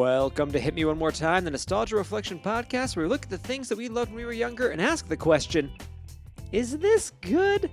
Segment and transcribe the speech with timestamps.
[0.00, 3.28] Welcome to Hit Me One More Time, the Nostalgia Reflection Podcast, where we look at
[3.28, 5.70] the things that we loved when we were younger and ask the question
[6.52, 7.70] Is this good?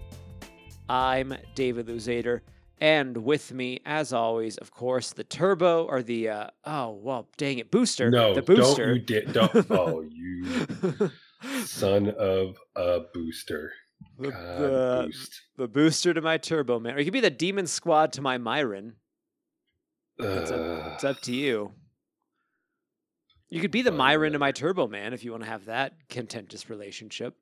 [0.89, 2.41] I'm David Luzader,
[2.81, 7.59] and with me, as always, of course, the turbo or the, uh, oh, well, dang
[7.59, 8.11] it, booster.
[8.11, 8.87] No, the booster.
[8.87, 9.31] don't you dare!
[9.31, 11.09] Don't, oh, you
[11.63, 13.71] son of a booster!
[14.19, 15.41] the, God, the, boost.
[15.55, 16.95] the booster to my turbo, man.
[16.95, 18.95] Or you could be the demon squad to my Myron.
[20.19, 21.71] It's up, it's up to you.
[23.49, 24.51] You could be the Myron to my.
[24.51, 27.35] Turbo Man if you want to have that contentious relationship.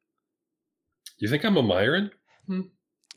[1.18, 2.12] you think I'm a Myron?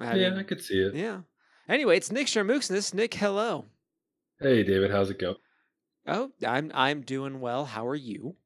[0.01, 0.95] I yeah, mean, I could see it.
[0.95, 1.21] yeah.
[1.69, 2.95] Anyway, it's Nick Sharmooksness.
[2.95, 3.67] Nick, hello.
[4.41, 5.35] Hey, David, how's it go?
[6.07, 7.67] Oh, I'm I'm doing well.
[7.67, 8.37] How are you?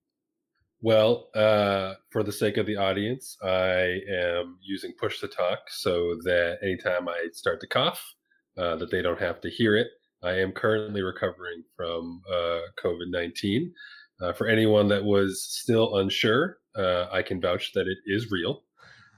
[0.80, 6.16] Well, uh, for the sake of the audience, I am using push to talk so
[6.24, 8.02] that anytime I start to cough,
[8.58, 9.86] uh, that they don't have to hear it.
[10.24, 13.72] I am currently recovering from uh, COVID nineteen.
[14.22, 18.62] Uh, for anyone that was still unsure, uh, I can vouch that it is real,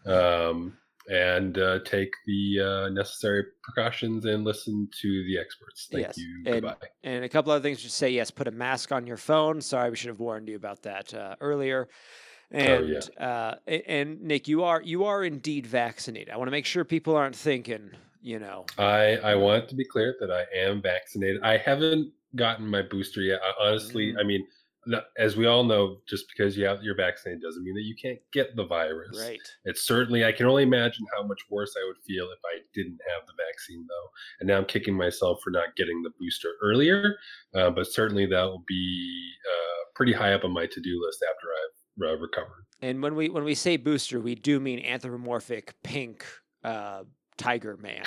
[0.06, 0.77] um,
[1.10, 5.88] and uh, take the uh, necessary precautions and listen to the experts.
[5.92, 6.42] Thank Yes, you.
[6.47, 6.77] and- Goodbye.
[7.02, 8.08] And a couple other things to say.
[8.10, 9.60] Yes, put a mask on your phone.
[9.60, 11.88] Sorry, we should have warned you about that uh, earlier.
[12.50, 12.88] And
[13.19, 13.27] yeah.
[13.27, 16.30] uh, and Nick, you are you are indeed vaccinated.
[16.32, 17.91] I want to make sure people aren't thinking,
[18.22, 21.42] you know, I I want to be clear that I am vaccinated.
[21.42, 23.41] I haven't gotten my booster yet.
[23.42, 24.20] I, honestly, Mm.
[24.20, 24.47] I mean,
[25.19, 28.19] as we all know, just because you have, you're vaccinated doesn't mean that you can't
[28.33, 29.19] get the virus.
[29.21, 29.41] right?
[29.65, 32.99] It's certainly I can only imagine how much worse I would feel if I didn't
[33.12, 34.09] have the vaccine though.
[34.41, 37.17] And now I'm kicking myself for not getting the booster earlier.
[37.55, 41.47] Uh, but certainly that will be uh, pretty high up on my to-do list after
[41.49, 42.67] I've uh, recovered.
[42.83, 46.25] And when we when we say booster, we do mean anthropomorphic pink
[46.62, 47.05] uh,
[47.37, 48.05] tiger man.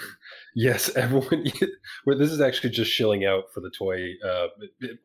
[0.56, 1.46] Yes, everyone.
[2.06, 4.14] well, this is actually just shilling out for the toy.
[4.26, 4.48] Uh,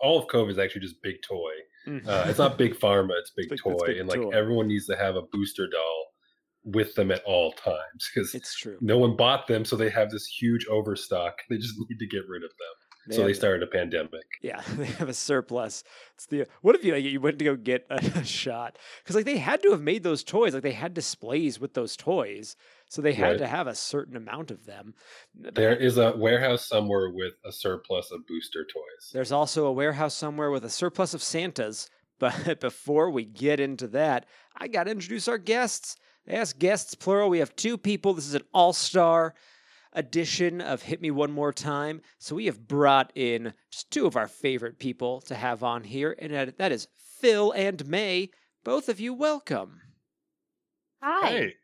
[0.01, 1.53] all of Cove is actually just big toy.
[1.87, 2.07] Mm.
[2.07, 4.31] Uh, it's not big pharma; it's big Big- toy, it's big and like toy.
[4.31, 6.07] everyone needs to have a booster doll
[6.65, 8.79] with them at all times because It's true.
[8.81, 11.35] no one bought them, so they have this huge overstock.
[11.51, 12.77] They just need to get rid of them.
[13.09, 14.23] They so they started a pandemic.
[14.43, 15.83] Yeah, they have a surplus.
[16.15, 19.25] It's the what if you like you went to go get a, shot because like
[19.25, 22.57] they had to have made those toys like they had displays with those toys,
[22.89, 23.39] so they had Right.
[23.39, 24.95] to have a certain amount of them.
[25.35, 29.11] There is a warehouse somewhere with a surplus of booster toys.
[29.13, 31.89] There's also a warehouse somewhere with a surplus of Santas.
[32.23, 34.27] But before we get into that,
[34.57, 35.97] I got to introduce our guests.
[36.25, 38.15] As guests, plural, we have two people.
[38.15, 39.35] This is an all star
[39.93, 42.01] edition of Hit Me One More Time.
[42.19, 46.15] So we have brought in just two of our favorite people to have on here,
[46.19, 46.89] and that- that is
[47.21, 48.31] Phil and May.
[48.65, 49.81] Both of you, welcome.
[51.03, 51.29] Hi.
[51.29, 51.55] Hey,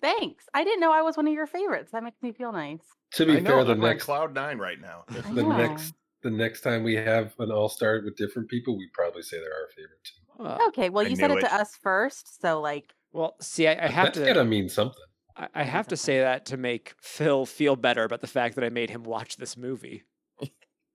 [0.00, 0.44] Thanks.
[0.52, 1.92] I didn't know I was one of your favorites.
[1.92, 2.80] That makes me feel nice.
[3.14, 5.04] To be I know fair, the I'm next cloud nine right now.
[5.32, 9.22] The next the next time we have an all star with different people, we probably
[9.22, 10.42] say they're our favorite too.
[10.44, 11.40] Uh, Okay, well, I you said it it.
[11.42, 14.24] to us first, so like, well, see, I, I have That's to.
[14.26, 15.02] gotta mean something.
[15.36, 18.64] I I have to say that to make Phil feel better about the fact that
[18.64, 20.04] I made him watch this movie.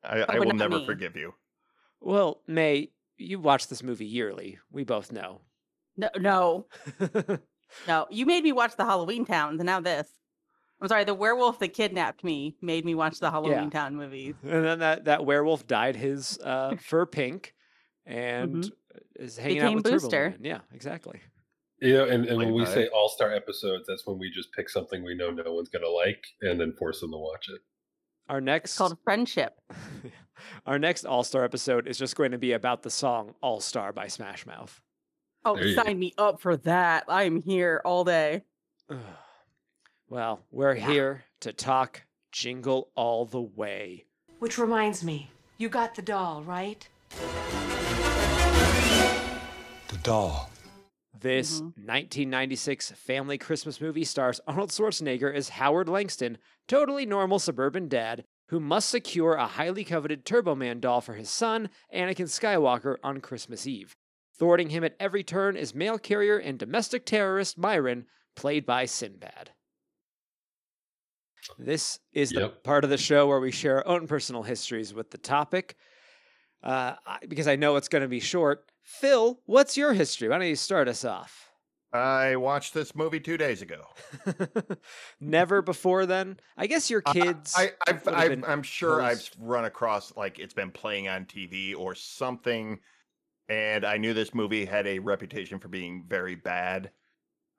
[0.04, 0.86] I, I will never me.
[0.86, 1.34] forgive you.
[2.00, 4.60] Well, May, you watch this movie yearly.
[4.72, 5.42] We both know.
[5.98, 6.66] no, no,
[7.88, 8.08] no.
[8.10, 10.08] You made me watch the Halloween Towns, and now this.
[10.82, 14.36] I'm sorry, the werewolf that kidnapped me made me watch the Halloween Town movies.
[14.44, 17.54] And then that, that werewolf dyed his uh, fur pink
[18.06, 18.72] and
[19.18, 19.66] is hanging out Mm-hmm.
[19.66, 20.30] Became with Turbo Booster.
[20.30, 20.40] Man.
[20.42, 21.20] Yeah, exactly.
[21.82, 22.74] You know, and, and when we that.
[22.74, 25.88] say all star episodes, that's when we just pick something we know no one's gonna
[25.90, 27.62] like and then force them to watch it.
[28.28, 29.60] Our next It's called Friendship.
[30.68, 33.92] our next All Star episode is just going to be about the song All Star
[33.92, 34.80] by Smash Mouth.
[35.46, 35.84] Oh, There go.
[35.84, 37.06] sign me up for that.
[37.08, 38.44] I'm here all day.
[40.10, 40.92] well, we're Yeah.
[40.92, 44.06] here to talk Jingle All the Way.
[44.40, 46.88] Which reminds me, you got the doll, right?
[49.88, 50.49] The doll.
[51.22, 51.74] This Mhm.
[51.78, 56.38] 1996 family Christmas movie stars Arnold Schwarzenegger as Howard Langston,
[56.68, 61.30] totally normal suburban dad who must secure a highly coveted Turbo Man doll for his
[61.30, 63.96] son, Anakin Skywalker, on Christmas Eve.
[64.38, 69.52] Thwarting him at every turn is mail carrier and domestic terrorist Myron, played by Sinbad.
[71.58, 72.64] This is the Yep.
[72.64, 75.76] part of the show where we share our own personal histories with the topic.
[76.62, 76.96] Uh,
[77.28, 78.69] because I know it's going to be short.
[78.90, 80.28] Phil, what's your history?
[80.28, 81.52] Why don't you start us off?
[81.94, 83.86] I watched this movie two days ago.
[85.22, 86.40] Never before then.
[86.58, 87.54] I guess your kids.
[87.56, 91.78] I, I, I've, I've, I'm sure I've run across like it's been playing on TV
[91.78, 92.80] or something,
[93.48, 96.90] and I knew this movie had a reputation for being very bad.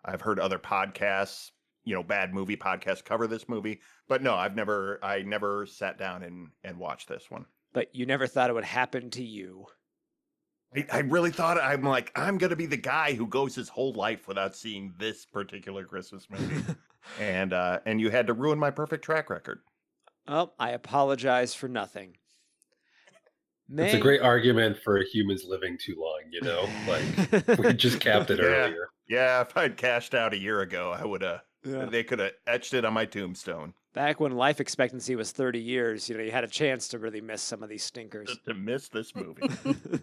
[0.04, 1.52] I've heard other podcasts,
[1.84, 5.96] you know, bad movie podcasts cover this movie, but no, I've never, I never sat
[5.96, 7.46] down and and watched this one.
[7.72, 9.66] But you never thought it would happen to you.
[10.74, 13.92] I, I really thought I'm like I'm gonna be the guy who goes his whole
[13.92, 16.64] life without seeing this particular Christmas movie,
[17.20, 19.60] and uh and you had to ruin my perfect track record.
[20.28, 22.16] Oh, I apologize for nothing.
[23.72, 26.68] It's a great argument for humans living too long, you know?
[26.88, 28.44] Like, we just capped it Yeah.
[28.44, 28.88] earlier.
[29.08, 31.42] Yeah, if I'd cashed out a year ago, I would have.
[31.64, 31.84] Yeah.
[31.86, 33.74] They could have etched it on my tombstone.
[33.92, 37.20] Back when life expectancy was 30 years, you know, you had a chance to really
[37.20, 38.28] miss some of these stinkers.
[38.46, 39.48] To, to miss this movie.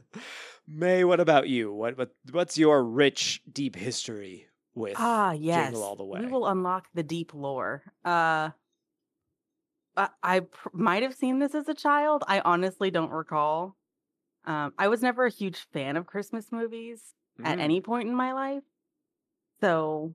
[0.67, 1.71] May, what about you?
[1.71, 5.67] What what what's your rich, deep history with Ah, yes.
[5.67, 6.19] Jingle All the Way?
[6.19, 7.81] We will unlock the deep lore.
[8.03, 8.49] Uh,
[9.95, 12.23] I, I pr- might have seen this as a child.
[12.27, 13.77] I honestly don't recall.
[14.43, 17.13] Um, I was never a huge fan of Christmas movies
[17.43, 17.61] at Mm.
[17.61, 18.63] any point in my life,
[19.61, 20.13] so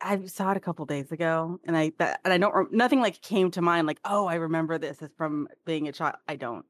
[0.00, 3.00] I saw it a couple days ago, and I that, and I don't rem- nothing
[3.00, 6.16] like came to mind like oh I remember this is from being a child.
[6.28, 6.64] I don't.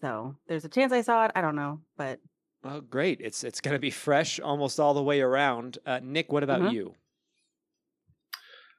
[0.00, 1.32] So there's a chance I saw it.
[1.34, 2.20] I don't know, but
[2.62, 3.20] Well, great.
[3.20, 5.78] It's it's going to be fresh almost all the way around.
[5.86, 6.72] Uh, Nick, what about Mhm.
[6.72, 6.94] you?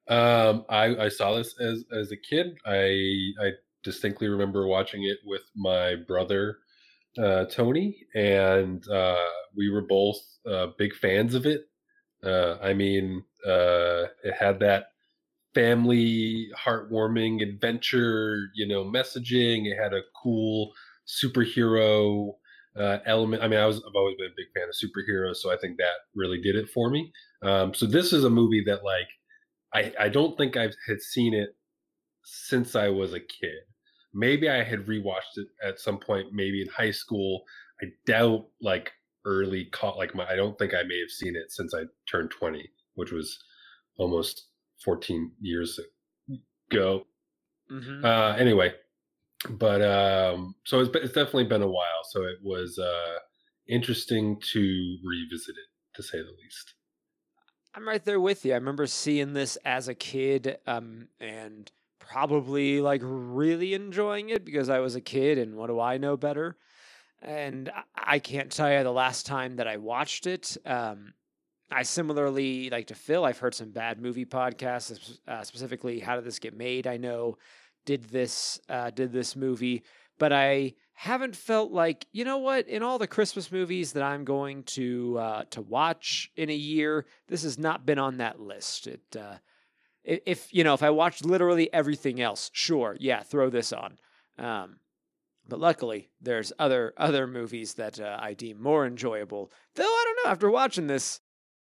[0.07, 2.57] Um, I, I saw this as as a kid.
[2.65, 3.51] I I
[3.83, 6.57] distinctly remember watching it with my brother
[7.18, 11.69] uh, Tony, and uh, we were both uh, big fans of it.
[12.25, 14.88] Uh, I mean, uh, it had that
[15.54, 19.68] family heartwarming adventure, you know, messaging.
[19.68, 20.74] It had a cool
[21.07, 22.33] superhero
[22.77, 23.44] uh, element.
[23.44, 25.77] I mean, I was I've always been a big fan of superheroes, so I think
[25.77, 27.12] that really did it for me.
[27.42, 29.07] Um, so this is a movie that like
[29.74, 31.56] I I don't think I've had seen it
[32.24, 33.60] since I was a kid.
[34.13, 37.44] Maybe I had rewatched it at some point, maybe in high school.
[37.81, 38.92] I doubt like
[39.25, 42.31] early caught like my I don't think I may have seen it since I turned
[42.31, 43.39] 20, which was
[43.98, 44.48] almost
[44.83, 45.80] 14 years
[46.72, 47.06] ago.
[47.72, 48.06] Mm-hmm.
[48.06, 48.74] Uh, anyway,
[49.50, 52.04] but um, so it's, it's definitely been a while.
[52.10, 53.19] So it was uh,
[53.68, 56.74] interesting to revisit it, to say the least.
[57.74, 58.54] I'm right there with you.
[58.54, 61.69] I remember seeing this as a kid, um, and
[62.00, 66.16] probably like really enjoying it because I was a kid, and what do I know
[66.16, 66.57] better?
[67.21, 70.57] And I- can't tell you the last time that I watched it.
[70.65, 71.13] Um,
[71.71, 73.25] I similarly like to Phil.
[73.25, 77.38] I've heard some bad movie podcasts, uh, specifically "How Did This Get Made?" I know
[77.85, 79.83] did this uh, did this movie,
[80.19, 84.25] but I haven't felt like you know what in all the Christmas movies that I'm
[84.25, 88.88] going to uh, to watch in a year, this has not been on that list.
[88.88, 89.38] It uh,
[90.03, 93.97] if you know if I watched literally everything else, sure, yeah, throw this on.
[94.38, 94.77] Um,
[95.47, 99.51] but luckily, there's other other movies that uh, I deem more enjoyable.
[99.75, 100.31] Though I don't know.
[100.31, 101.21] After watching this,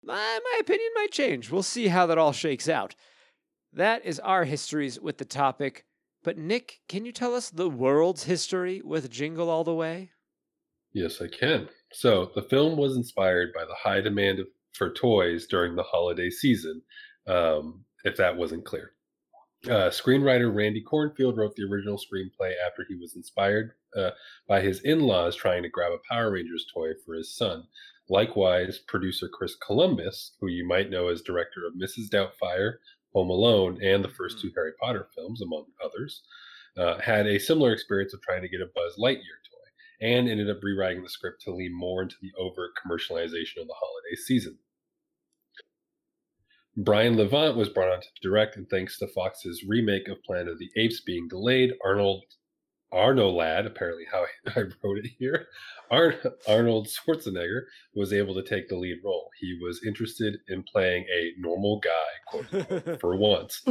[0.03, 1.51] my my opinion might change.
[1.51, 2.95] We'll see how that all shakes out.
[3.73, 5.85] That is our histories with the topic.
[6.23, 10.11] But Nick, can you tell us the world's history with Jingle All the Way?
[10.91, 11.69] Yes, I can.
[11.93, 14.39] So the film was inspired by the high demand
[14.73, 16.81] for toys during the holiday season.
[17.27, 18.93] Um, if that wasn't clear,
[19.65, 24.11] uh, screenwriter Randy Kornfield wrote the original screenplay after he was inspired uh,
[24.47, 27.63] by his in-laws trying to grab a Power Rangers toy for his son.
[28.09, 32.09] Likewise, producer Chris Columbus, who you might know as director of Mrs.
[32.09, 32.75] Doubtfire,
[33.13, 36.23] Home Alone, and the first two Harry Potter films, among others,
[36.77, 40.49] uh, had a similar experience of trying to get a Buzz Lightyear toy and ended
[40.49, 44.57] up rewriting the script to lean more into the overt commercialization of the holiday season.
[46.81, 50.59] Brian Levant was brought on to direct, and thanks to Fox's remake of Planet of
[50.59, 52.23] the Apes being delayed, Arnold
[52.91, 55.47] Arno Lad, apparently how I wrote it here,
[55.91, 59.29] Arnold Schwarzenegger was able to take the lead role.
[59.39, 61.89] He was interested in playing a normal guy,
[62.27, 63.61] quote unquote, for once.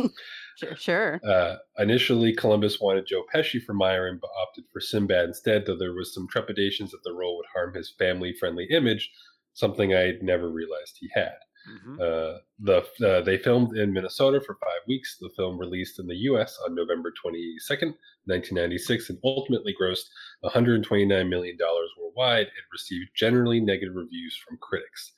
[0.56, 1.20] sure, sure.
[1.26, 5.94] Uh, initially, Columbus wanted Joe Pesci for Myron, but opted for Sinbad instead, though there
[5.94, 9.10] was some trepidations that the role would harm his family-friendly image,
[9.54, 11.38] something I had never realized he had.
[11.68, 11.94] Mm-hmm.
[12.00, 15.18] Uh, the uh, they filmed in Minnesota for five weeks.
[15.20, 16.58] The film released in the U.S.
[16.66, 17.94] on November 22nd,
[18.26, 20.08] 1996, and ultimately grossed
[20.40, 22.46] 129 million dollars worldwide.
[22.46, 25.12] It received generally negative reviews from critics.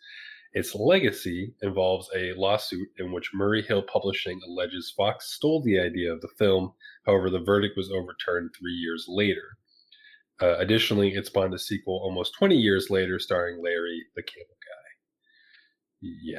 [0.53, 6.13] Its legacy involves a lawsuit in which Murray Hill Publishing alleges Fox stole the idea
[6.13, 6.73] of the film.
[7.07, 9.57] However, the verdict was overturned three years later.
[10.43, 14.57] Uh, additionally, it spawned a sequel almost 20 years later starring Larry the Cable.
[16.01, 16.39] Yeah.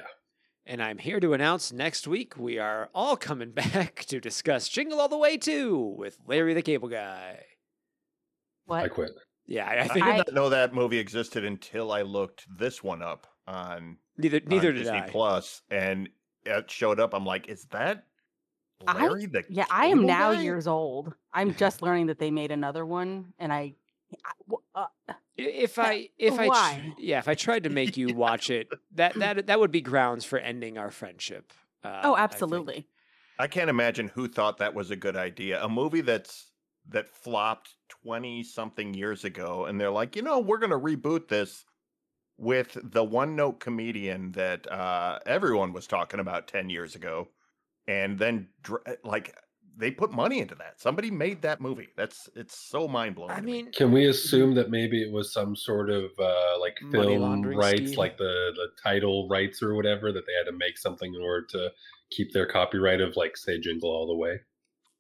[0.66, 5.00] And I'm here to announce next week we are all coming back to discuss Jingle
[5.00, 7.40] All the Way 2 with Larry the Cable Guy.
[8.66, 8.84] What?
[8.84, 9.12] I quit.
[9.48, 12.84] Yeah, I, I I think did not know that movie existed until I looked this
[12.84, 15.10] one up on neither on neither did Disney I.
[15.10, 16.08] Plus, and
[16.46, 17.14] it showed up.
[17.14, 18.04] I'm like, is that
[18.88, 19.44] I- Larry the?
[19.50, 20.42] Yeah, I am now Guy?
[20.42, 21.14] years old.
[21.34, 23.74] I'm just learning that they made another one, and I.
[24.26, 27.98] I- w- uh, I- If I if I tr- yeah if I tried to make
[27.98, 31.52] you watch it that that that would be grounds for ending our friendship.
[31.84, 32.88] Uh, oh, absolutely.
[33.40, 35.64] I can't imagine who thought that was a good idea.
[35.64, 36.52] A movie that's
[36.90, 41.28] that flopped 20 something years ago and they're like, "You know, we're going to reboot
[41.28, 41.66] this
[42.38, 47.30] with the one note comedian that uh everyone was talking about 10 years ago."
[47.88, 49.36] And then dr- like
[49.78, 50.80] they put money into that.
[50.80, 51.90] Somebody made that movie.
[51.96, 53.32] That's it's so mind-blowing.
[53.32, 53.52] I to me.
[53.52, 57.82] mean, Can we assume that maybe it was some sort of uh, like film rights,
[57.82, 57.98] scheme?
[57.98, 61.46] like the the title rights or whatever, that they had to make something in order
[61.52, 61.70] to
[62.12, 64.40] keep their copyright of like say Jingle All the Way?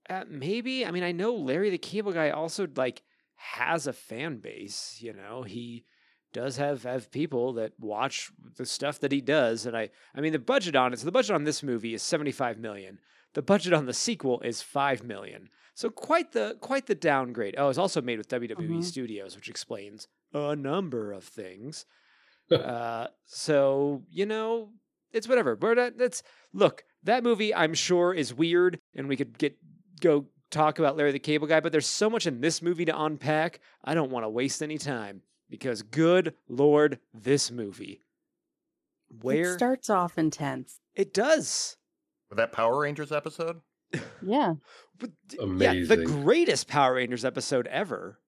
[0.10, 0.86] Uh, maybe.
[0.86, 3.02] I mean, I know Larry the Cable Guy also like
[3.36, 4.98] has a fan base.
[5.02, 5.86] You know, he
[6.34, 10.32] does have have people that watch the stuff that he does, and I I mean
[10.32, 11.00] the budget on it.
[11.00, 13.00] So the budget on this movie is seventy five million.
[13.34, 15.50] The budget on the sequel is five million.
[15.74, 17.56] So quite the quite the downgrade.
[17.58, 18.84] Oh, it's also made with WWE Mhm.
[18.84, 21.86] Studios, which explains a number of things.
[22.52, 24.74] uh, so you know,
[25.12, 25.56] it's whatever.
[25.56, 26.24] But uh, that's
[26.54, 26.84] look.
[27.04, 29.58] That movie, I'm sure, is weird, and we could get
[30.02, 31.60] go talk about Larry the Cable Guy.
[31.62, 33.60] But there's so much in this movie to unpack.
[33.84, 38.04] I don't want to waste any time because, good lord, this movie.
[39.22, 40.80] Where It starts off intense.
[40.96, 41.78] it does.
[42.32, 43.60] With that Power Rangers episode?
[44.26, 44.54] Yeah.
[44.98, 48.20] But d- Yeah, the greatest Power Rangers episode ever.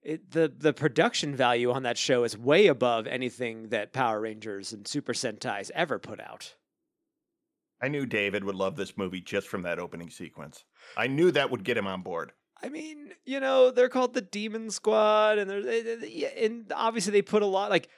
[0.00, 4.72] It, the the production value on that show is way above anything that Power Rangers
[4.72, 6.54] and Super Sentai's ever put out.
[7.82, 10.64] I knew David would love this movie just from that opening sequence.
[10.96, 12.30] I knew that would get him on board.
[12.62, 17.22] I mean, you know, they're called the Demon Squad, and there's yeah, and obviously they
[17.22, 17.88] put a lot like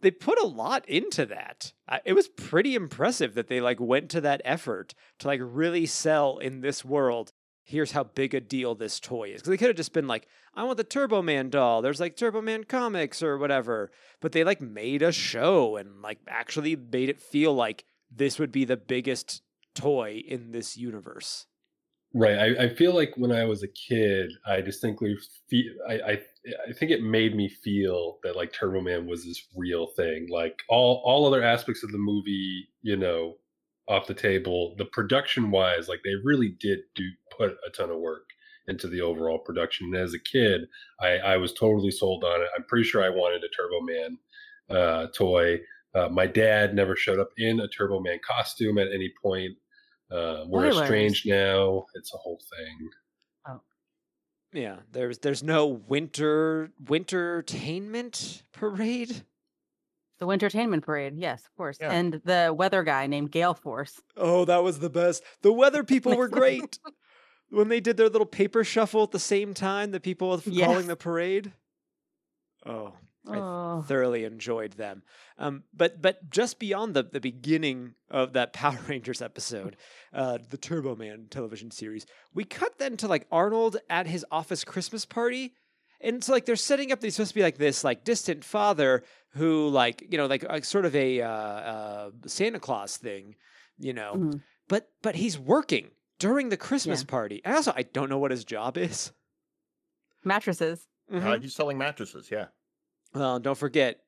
[0.00, 1.72] they put a lot into that.
[2.04, 6.38] It was pretty impressive that they like went to that effort to like really sell
[6.38, 7.32] in this world.
[7.64, 9.42] Here's how big a deal this toy is.
[9.42, 11.82] Because they could have just been like, I want the Turbo Man doll.
[11.82, 13.90] There's like Turbo Man comics or whatever.
[14.20, 18.52] But they like made a show and like actually made it feel like this would
[18.52, 19.42] be the biggest
[19.74, 21.46] toy in this universe.
[22.18, 22.38] Right.
[22.58, 25.16] I, I feel like when I was a kid, I distinctly
[25.48, 26.22] feel I, I
[26.68, 30.26] I think it made me feel that like Turbo Man was this real thing.
[30.28, 33.36] Like all all other aspects of the movie, you know,
[33.88, 34.74] off the table.
[34.78, 38.24] The production wise, like they really did do put a ton of work
[38.66, 39.86] into the overall production.
[39.86, 40.62] And as a kid,
[41.00, 42.48] I, I was totally sold on it.
[42.56, 44.18] I'm pretty sure I wanted a Turbo Man
[44.70, 45.60] uh, toy.
[45.94, 49.56] Uh, my dad never showed up in a Turbo Man costume at any point.
[50.10, 50.82] Uh, we're Spoilers.
[50.82, 51.84] estranged now.
[51.94, 52.88] It's a whole thing.
[53.48, 53.60] Oh,
[54.52, 59.22] yeah, there's there's no winter wintertainment parade.
[60.20, 61.14] The Wintertainment Parade.
[61.16, 61.78] Yes, of course.
[61.80, 61.92] Yeah.
[61.92, 64.00] And the weather guy named Gale Force.
[64.16, 65.22] Oh, that was the best.
[65.42, 66.76] The weather people were great
[67.50, 69.92] when they did their little paper shuffle at the same time.
[69.92, 70.66] The people Yes.
[70.66, 71.52] calling the parade.
[72.66, 72.94] Oh,
[73.30, 73.84] I Oh.
[73.86, 75.02] thoroughly enjoyed them.
[75.38, 79.76] Um, but but just beyond the the beginning of that Power Rangers episode,
[80.12, 84.64] uh, the Turbo Man television series, we cut then to like Arnold at his office
[84.64, 85.54] Christmas party.
[86.00, 88.44] And so like they're setting up that he's supposed to be like this like distant
[88.44, 93.34] father who like you know like, like sort of a uh, uh, Santa Claus thing,
[93.78, 94.14] you know.
[94.16, 94.42] Mhm.
[94.68, 97.06] But but he's working during the Christmas Yeah.
[97.10, 97.42] party.
[97.44, 99.12] And also I don't know what his job is.
[100.24, 100.86] Mattresses.
[101.10, 101.42] Uh, Mhm.
[101.42, 102.30] he's selling mattresses.
[102.30, 102.46] Yeah,
[103.14, 104.00] Well, don't forget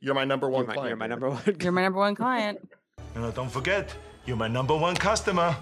[0.00, 0.88] you're my number one you're my, client.
[0.90, 1.56] you're my number one.
[1.60, 2.68] You're my number one client.
[3.16, 3.94] no, don't forget,
[4.26, 5.56] you're my number one customer.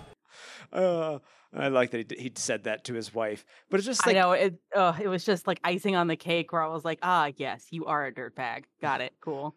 [0.73, 1.19] Uh,
[1.55, 4.17] I like that he, d- he said that to his wife, but it's just like
[4.17, 4.55] I know it.
[4.75, 7.67] Uh, it was just like icing on the cake, where I was like, ah, yes,
[7.71, 8.65] you are a dirtbag.
[8.81, 9.13] Got it.
[9.21, 9.55] Cool.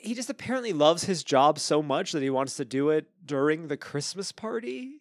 [0.00, 3.66] he just apparently loves his job so much that he wants to do it during
[3.66, 5.00] the Christmas party.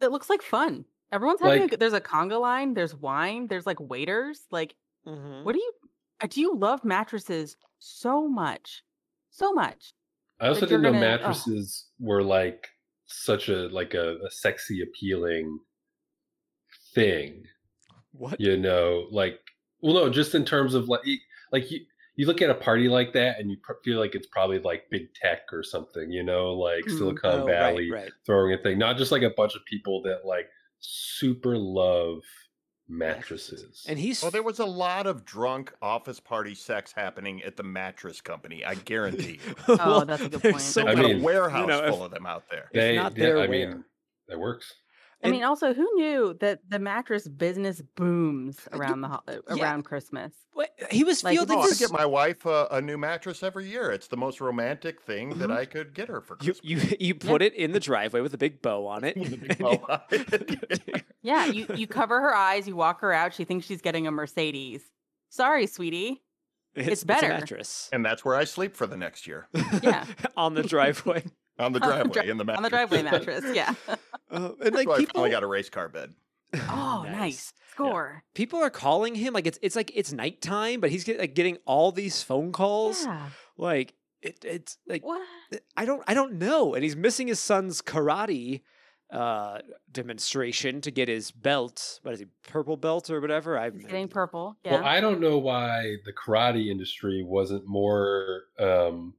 [0.00, 0.86] It looks like fun.
[1.12, 1.62] Everyone's having.
[1.62, 2.72] Like- a, there's a conga line.
[2.72, 3.46] There's wine.
[3.48, 4.40] There's like waiters.
[4.50, 4.74] Like,
[5.06, 5.44] Mm-hmm.
[5.44, 5.72] what are you?
[6.26, 8.82] Do you love mattresses so much?
[9.30, 9.92] So much.
[10.40, 11.20] I also didn't know gonna- ugh.
[11.20, 12.68] mattresses were like
[13.06, 15.58] such a like a, a sexy appealing
[16.94, 17.44] thing.
[18.12, 18.40] What?
[18.40, 19.38] You know, like
[19.80, 21.02] well, no, just in terms of like
[21.52, 21.80] like you
[22.16, 24.90] you look at a party like that and you pr- feel like it's probably like
[24.90, 26.10] big tech or something.
[26.10, 26.98] You know, like Mm.
[26.98, 28.10] Silicon Oh, right, Valley right.
[28.26, 30.48] throwing a thing, not just like a bunch of people that like
[30.80, 32.18] super love
[32.88, 33.84] mattresses.
[33.88, 37.62] And he's Well, there was a lot of drunk office party sex happening at the
[37.62, 38.64] mattress company.
[38.64, 39.40] I guarantee.
[39.46, 39.54] you.
[39.68, 40.62] Oh, Well, that's a good there's point.
[40.62, 42.64] so I Got many- a warehouse you know, if- full of them out there.
[42.72, 43.48] If They- not yeah, there, I where?
[43.70, 43.84] mean,
[44.28, 44.74] that works.
[45.24, 49.62] I mean, also, who knew that the mattress business booms around the ho- uh, yeah.
[49.64, 50.32] around Christmas?
[50.54, 53.68] Wait, he was Like, fielding Oh, I get my wife a, a new mattress every
[53.68, 53.90] year.
[53.90, 55.56] It's the most romantic thing that Mhm.
[55.56, 56.60] I could get her for Christmas.
[56.62, 59.16] you you put it in the driveway with a big bow on it.
[59.16, 61.04] With a big and bow on it.
[61.22, 63.34] Yeah, you you cover her eyes, you walk her out.
[63.34, 64.82] She thinks she's getting a Mercedes.
[65.30, 66.22] Sorry, sweetie.
[66.76, 67.26] It's, It's better.
[67.26, 67.88] a mattress.
[67.92, 69.48] and that's where I sleep for the next year
[69.82, 70.04] Yeah.
[70.36, 71.24] on the driveway.
[71.58, 72.56] On the On the driveway dri- in the mattress.
[72.58, 73.44] On the driveway mattress.
[73.54, 73.74] Yeah.
[74.30, 76.12] Uh, and like so I people, finally got a race car bed.
[76.54, 77.54] Oh, nice.
[77.70, 78.24] Score.
[78.34, 81.56] People are calling him like it's it's like it's nighttime, but he's get, like getting
[81.64, 83.06] all these phone calls.
[83.06, 83.30] Yeah.
[83.56, 85.26] Like it, it's like What?
[85.78, 88.60] I don't I don't know, and he's missing his son's karate
[89.10, 89.60] uh
[89.90, 92.00] demonstration to get his belt.
[92.02, 93.58] What is he, purple belt or whatever?
[93.58, 94.58] I He's getting purple.
[94.62, 94.72] Yeah.
[94.72, 99.14] Well, I don't know why the karate industry wasn't more um,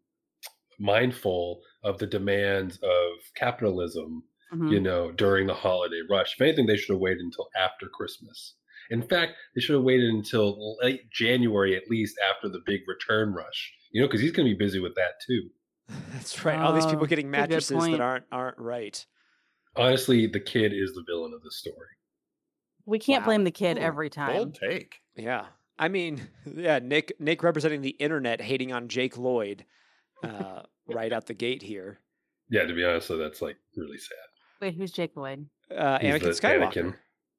[0.80, 4.72] mindful of the demands of capitalism, Mhm.
[4.72, 6.34] you know, during the holiday rush.
[6.36, 8.56] If anything, they should have waited until after Christmas.
[8.90, 13.34] In fact, they should have waited until late January, at least after the big return
[13.34, 13.74] rush.
[13.92, 15.50] You know, because he's going to be busy with that too.
[16.14, 16.58] That's right.
[16.60, 19.06] All these people Oh, getting that's a good mattresses that aren't aren't right.
[19.76, 21.88] Honestly, the kid is the villain of the story.
[22.86, 23.26] we can't Wow.
[23.28, 24.34] blame the kid Ooh, every time.
[24.36, 25.02] Bold take.
[25.16, 25.48] Yeah.
[25.78, 26.22] I mean,
[26.56, 29.66] yeah, Nick Nick representing the internet hating on Jake Lloyd
[30.24, 32.00] uh, right out the gate here.
[32.50, 34.18] Yeah, to be honest, so that's like really sad.
[34.62, 35.48] Wait, who's Jake Lloyd?
[35.76, 36.74] Uh, He's Anakin the Skywalker.
[36.74, 36.96] Anakin.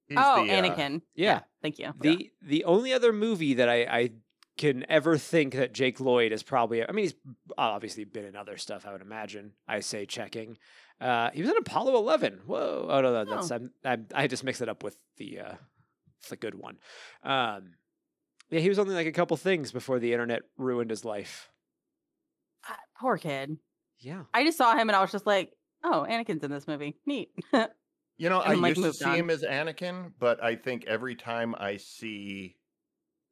[0.08, 1.02] He's oh, the, uh, Anakin.
[1.14, 1.40] Yeah.
[1.62, 1.92] Thank you.
[2.00, 4.10] The the only other movie that I, I
[4.56, 7.14] can ever think that Jake Lloyd is probably I mean he's
[7.56, 9.52] obviously been in other stuff I would imagine.
[9.68, 10.58] I say checking.
[11.00, 12.40] Uh, he was in Apollo 11.
[12.46, 12.86] Whoa.
[12.90, 13.56] Oh no, no that's Oh.
[13.56, 15.54] I'm, I'm, I just mixed it up with the uh,
[16.28, 16.78] the good one.
[17.22, 17.74] Um,
[18.50, 21.48] yeah, he was only like a couple things before the internet ruined his life.
[23.00, 23.56] Poor kid.
[23.98, 24.24] Yeah.
[24.34, 25.52] I just saw him and I was just like,
[25.82, 26.96] oh, Anakin's in this movie.
[27.06, 27.30] Neat.
[28.20, 29.16] You know, I like, used to see on.
[29.16, 32.58] him as Anakin, but I think every time I see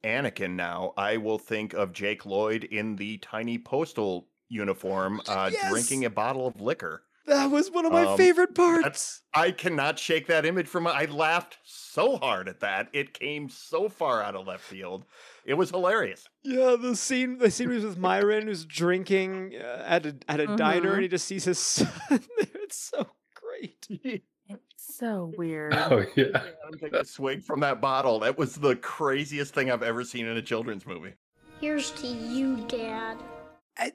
[0.02, 6.07] Anakin now, I will think of Jake Lloyd in the tiny postal uniform, uh, drinking
[6.07, 7.02] a bottle of liquor.
[7.29, 9.23] That was one of my Um, favorite parts.
[9.35, 10.91] I cannot shake that image from my.
[10.93, 12.88] I laughed so hard at that.
[12.93, 15.05] It came so far out of left field.
[15.45, 16.27] It was hilarious.
[16.43, 20.57] Yeah, the scene the scene was with Myron who's drinking uh, at a at a
[20.57, 20.95] diner Mhm.
[20.95, 21.88] and he just sees his son.
[22.11, 23.87] it's so great.
[23.91, 25.75] it's so weird.
[25.77, 26.43] Oh yeah.
[26.67, 28.21] I'm taking a swig from that bottle.
[28.21, 31.12] That was the craziest thing I've ever seen in a children's movie.
[31.61, 33.19] Here's to you, Dad.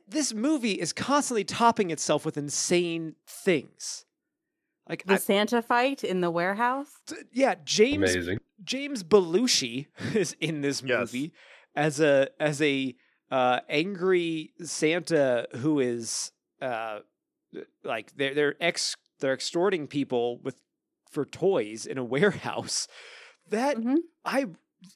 [0.07, 4.05] This movie is constantly topping itself with insane things.
[4.87, 6.91] Like The I- Santa fight in the warehouse.
[7.07, 8.39] t- yeah, James Amazing.
[8.63, 10.99] James Belushi is in this Yes.
[11.13, 11.33] movie
[11.75, 12.95] as a as a
[13.31, 16.99] uh, angry Santa who is uh,
[17.83, 20.59] like they're they're ex they're extorting people with
[21.09, 22.87] for toys in a warehouse.
[23.49, 23.97] That Mhm.
[24.25, 24.45] I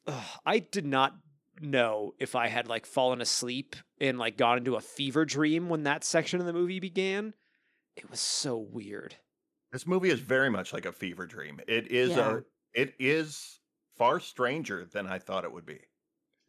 [0.06, 1.16] ugh, I did not
[1.62, 5.84] know if I had like fallen asleep and like got into a fever dream when
[5.84, 7.34] that section of the movie began.
[7.96, 9.16] It was so weird.
[9.72, 11.60] This movie is very much like a fever dream.
[11.68, 12.38] It is Yeah.
[12.38, 12.42] a
[12.74, 13.60] it is
[13.98, 15.80] far stranger than I thought it would be.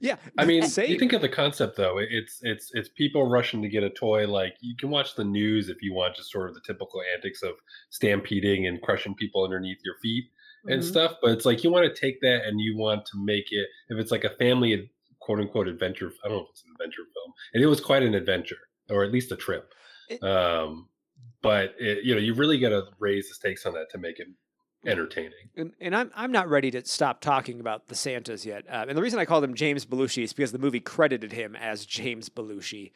[0.01, 0.91] Yeah, I mean, same.
[0.91, 1.99] you think of the concept though.
[1.99, 4.29] It's it's it's people rushing to get a toy.
[4.29, 7.43] Like you can watch the news if you want, just sort of the typical antics
[7.43, 7.55] of
[7.91, 10.25] stampeding and crushing people underneath your feet
[10.67, 10.85] and Mhm.
[10.85, 11.17] stuff.
[11.21, 13.67] But it's like you want to take that and you want to make it.
[13.89, 14.89] If it's like a family ad-
[15.29, 18.03] quote unquote adventure, I don't know if it's an adventure film, and it was quite
[18.03, 18.57] an adventure
[18.89, 19.75] or at least a trip.
[20.09, 20.89] It- um,
[21.43, 24.19] but it, you know, you really got to raise the stakes on that to make
[24.21, 24.27] it
[24.87, 25.33] entertaining.
[25.55, 28.65] and, and I'm I'm not ready to stop talking about the Santas yet.
[28.71, 31.55] Uh, and the reason I called him James Belushi is because the movie credited him
[31.57, 32.93] as James Belushi,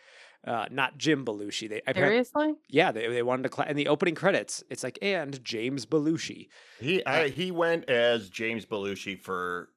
[0.47, 1.69] uh, not Jim Belushi.
[1.69, 2.55] They Seriously?
[2.71, 4.65] yeah, they they wanted to cla in the opening credits.
[4.71, 6.49] It's like and James Belushi.
[6.81, 9.69] He Uh, I, he went as James Belushi for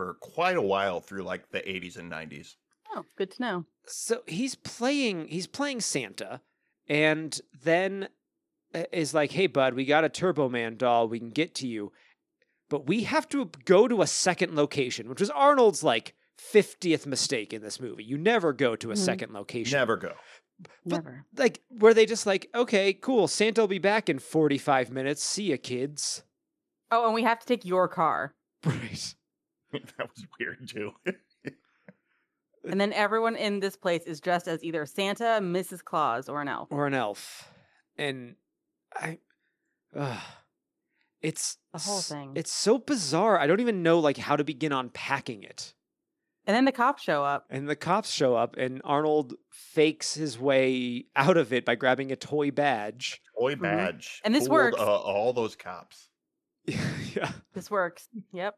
[0.00, 2.54] for quite a while through like the 80s and 90s.
[2.96, 3.64] Oh, good to know.
[3.86, 6.40] So he's playing he's playing Santa,
[6.88, 8.08] and then
[8.74, 11.06] uh, is like, "Hey, bud, we got a Turbo Man doll.
[11.06, 11.92] We can get to you,
[12.70, 17.52] but we have to go to a second location," which was Arnold's like fiftieth mistake
[17.52, 18.02] in this movie.
[18.04, 19.04] You never go to a Mhm.
[19.04, 19.76] second location.
[19.78, 20.14] Never go.
[20.86, 21.26] But- Never.
[21.36, 25.22] Like, were they just like, "Okay, cool, Santa will be back in forty-five minutes.
[25.22, 26.22] See ya, kids."
[26.90, 28.34] Oh, and we have to take your car.
[28.64, 29.14] Right.
[29.98, 30.92] that was weird too.
[32.68, 35.82] And then everyone in this place is dressed as either Santa, Mrs.
[35.82, 36.68] Claus, or an elf.
[36.70, 37.50] or an elf.
[37.96, 38.36] And
[38.94, 39.18] I
[39.96, 40.20] uh,
[41.22, 42.32] It's The whole thing.
[42.34, 43.38] It's so bizarre.
[43.38, 45.74] I don't even know like how to begin unpacking it.
[46.46, 47.46] And then the cops show up.
[47.50, 52.10] And the cops show up, and Arnold fakes his way out of it by grabbing
[52.12, 53.20] a toy badge.
[53.38, 53.62] Toy Mhm.
[53.62, 54.20] badge.
[54.24, 54.80] And this fooled, works.
[54.80, 56.08] Uh, all those cops.
[56.66, 58.08] yeah, This works.
[58.32, 58.54] Yep.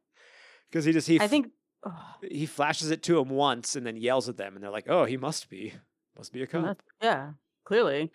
[0.73, 1.51] Because he just he I f- think.
[1.85, 4.89] oh, he flashes it to him once and then yells at them, and they're like,
[4.89, 5.75] "Oh, he must be,
[6.17, 7.33] must be a cop." yeah.
[7.65, 8.11] Clearly,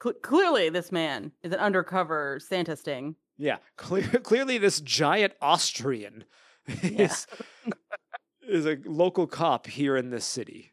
[0.00, 3.14] Cle clearly, this man is an undercover Santa sting.
[3.36, 6.24] Yeah, clear, clearly this giant Austrian
[6.82, 7.02] Yeah.
[7.04, 7.26] is
[8.48, 10.72] is a local cop here in this city.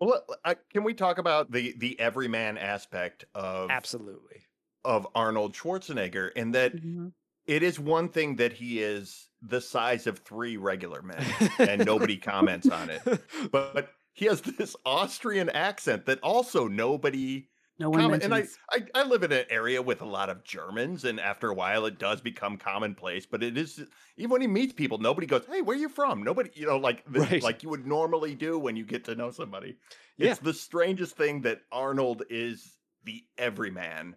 [0.00, 4.42] Well, let- I, can we talk about the the everyman aspect of Absolutely.
[4.84, 7.12] of Arnold Schwarzenegger, in that Mhm.
[7.46, 11.24] It is one thing that he is the size of three regular men,
[11.58, 13.02] and nobody comments on it.
[13.52, 18.22] But, but he has this Austrian accent that also nobody No one comment.
[18.22, 18.44] And I.
[18.70, 21.84] I I live in an area with a lot of Germans, and after a while,
[21.86, 23.26] it does become commonplace.
[23.26, 23.82] But it is
[24.16, 26.78] even when he meets people, nobody goes, "Hey, where are you from?" Nobody, you know,
[26.78, 27.42] like the, Right.
[27.42, 29.76] like you would normally do when you get to know somebody.
[30.16, 30.30] Yeah.
[30.30, 34.16] It's the strangest thing that Arnold is the everyman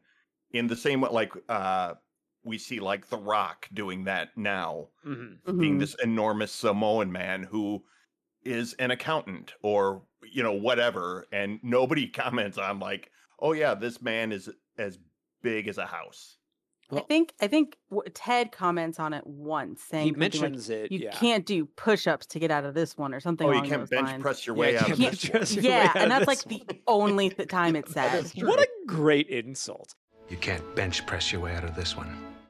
[0.51, 1.95] in the same way, like uh,
[2.47, 5.37] we see like The Rock doing that now, Mhm.
[5.59, 5.79] being Mhm.
[5.79, 7.83] this enormous Samoan man who
[8.43, 14.01] is an accountant or you know whatever, and nobody comments on like, oh yeah, this
[14.01, 14.97] man is as
[15.41, 16.37] big as a house.
[16.89, 17.75] I think I think
[18.13, 20.89] Ted comments on it once, saying He something like, mentions it.
[20.89, 21.11] you yeah.
[21.11, 23.45] can't do push-ups to get out of this one or something.
[23.45, 24.21] Oh, you can't those bench lines.
[24.21, 25.23] press your Yeah, way you out of can't this.
[25.23, 25.31] one.
[25.31, 28.31] press your way Yeah, out and that's like this the only th- time it said.
[28.37, 29.95] What a great insult.
[30.29, 32.07] You can't bench press your way out of this one.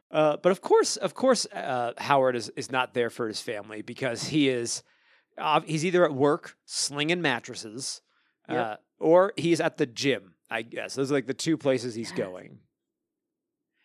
[0.09, 3.81] Uh, but of course, of course, uh, Howard is, is not there for his family
[3.81, 4.83] because he is
[5.37, 8.01] uh, he's either at work slinging mattresses,
[8.49, 8.81] uh, Yep.
[8.99, 10.33] or he's at the gym.
[10.49, 12.59] I guess those are like the two places he's going.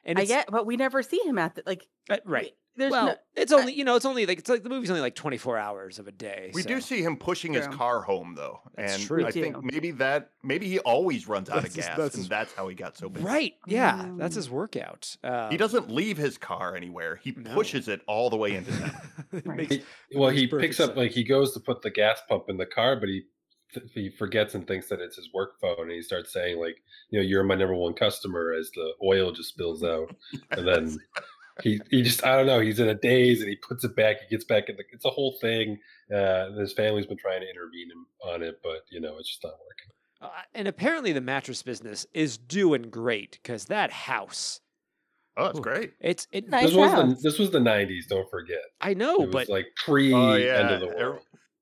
[0.05, 1.87] And I get, but we never see him at the like.
[2.11, 2.53] uh, right.
[2.75, 5.03] There's well, no, it's only you know it's only like it's like the movie's only
[5.03, 6.51] like twenty four hours of a day.
[6.55, 9.23] We do see him pushing his car home though, That's and true.
[9.23, 12.15] I We think maybe that maybe he always runs out of That's his- gas, that's
[12.15, 13.23] and his- that's how he got so big.
[13.25, 13.55] right.
[13.67, 14.37] Yeah, that's Mm.
[14.37, 15.17] his workout.
[15.23, 17.17] Um, He doesn't leave his car anywhere.
[17.23, 17.53] He No.
[17.53, 18.93] pushes it all the way into town.
[19.45, 19.71] Right.
[19.71, 19.83] He-
[20.15, 20.97] well, he picks up sense.
[20.99, 23.23] like he goes to put the gas pump in the car, but he
[23.75, 26.77] th- he forgets and thinks that it's his work phone, and he starts saying like,
[27.11, 30.15] you know, you're my number one customer as the oil just spills out,
[30.51, 30.99] and then
[31.62, 34.17] he he just I don't know, he's in a daze and he puts it back.
[34.21, 34.85] He gets back in the.
[34.93, 35.79] It's a whole thing.
[36.15, 39.45] Uh, his family's been trying to intervene him on it, but you know, it's just
[39.45, 39.91] not working.
[40.21, 44.61] Uh, and apparently the mattress business is doing great because that house.
[45.37, 45.93] Oh, it's great.
[46.01, 46.49] It's it.
[46.49, 48.07] Nice this was the this was the '90s.
[48.09, 48.62] Don't forget.
[48.81, 51.21] I know, it was but like pre Oh end yeah, of the er- world.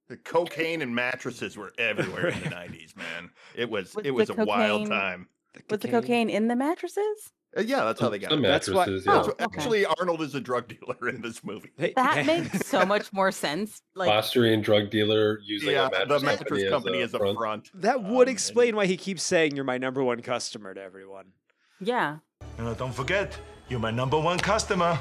[0.09, 3.31] the cocaine and mattresses were everywhere in the '90s, man.
[3.55, 5.29] It was Was it was a the wild cocaine- time.
[5.71, 7.31] was the cocaine in the mattresses?
[7.57, 8.49] Uh, yeah, that's how they got Some it.
[8.49, 9.07] That's why- mattresses.
[9.09, 9.23] Oh, yeah.
[9.23, 9.45] So okay.
[9.45, 11.71] actually, Arnold is a drug dealer in this movie.
[11.77, 13.83] They- That makes so much more sense.
[13.97, 17.39] Like, Austrian drug dealer using Yeah, a mattress, the mattress company as is a front.
[17.39, 17.71] front.
[17.75, 20.81] That would Um, and- explain why he keeps saying you're my number one customer to
[20.81, 21.33] everyone.
[21.81, 22.19] yeah,
[22.59, 23.37] Uh, don't forget,
[23.69, 24.99] you're my number one customer.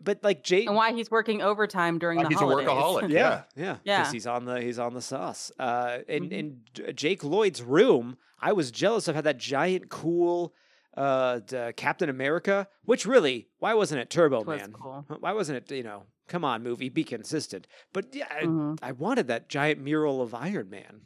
[0.00, 2.68] But like Jay, and why he's working overtime during the He's a holidays.
[2.68, 3.10] workaholic.
[3.10, 3.42] yeah, Yeah.
[3.56, 3.98] yeah, Yeah.
[4.00, 5.50] Because he's on the he's on the sauce.
[5.58, 6.32] Uh, in Mhm.
[6.32, 10.54] in J- Jake Lloyd's room, I was jealous of had that giant cool
[10.98, 12.68] uh Captain America.
[12.84, 14.72] Which really, why wasn't it Turbo Which was Man?
[14.72, 15.06] cool.
[15.20, 16.04] Why wasn't it you know?
[16.28, 17.66] Come on, movie, be consistent.
[17.92, 18.78] But yeah, I, Mhm.
[18.82, 21.02] I wanted that giant mural of Iron Man.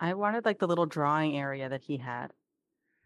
[0.00, 2.32] I wanted like the little drawing area that he had.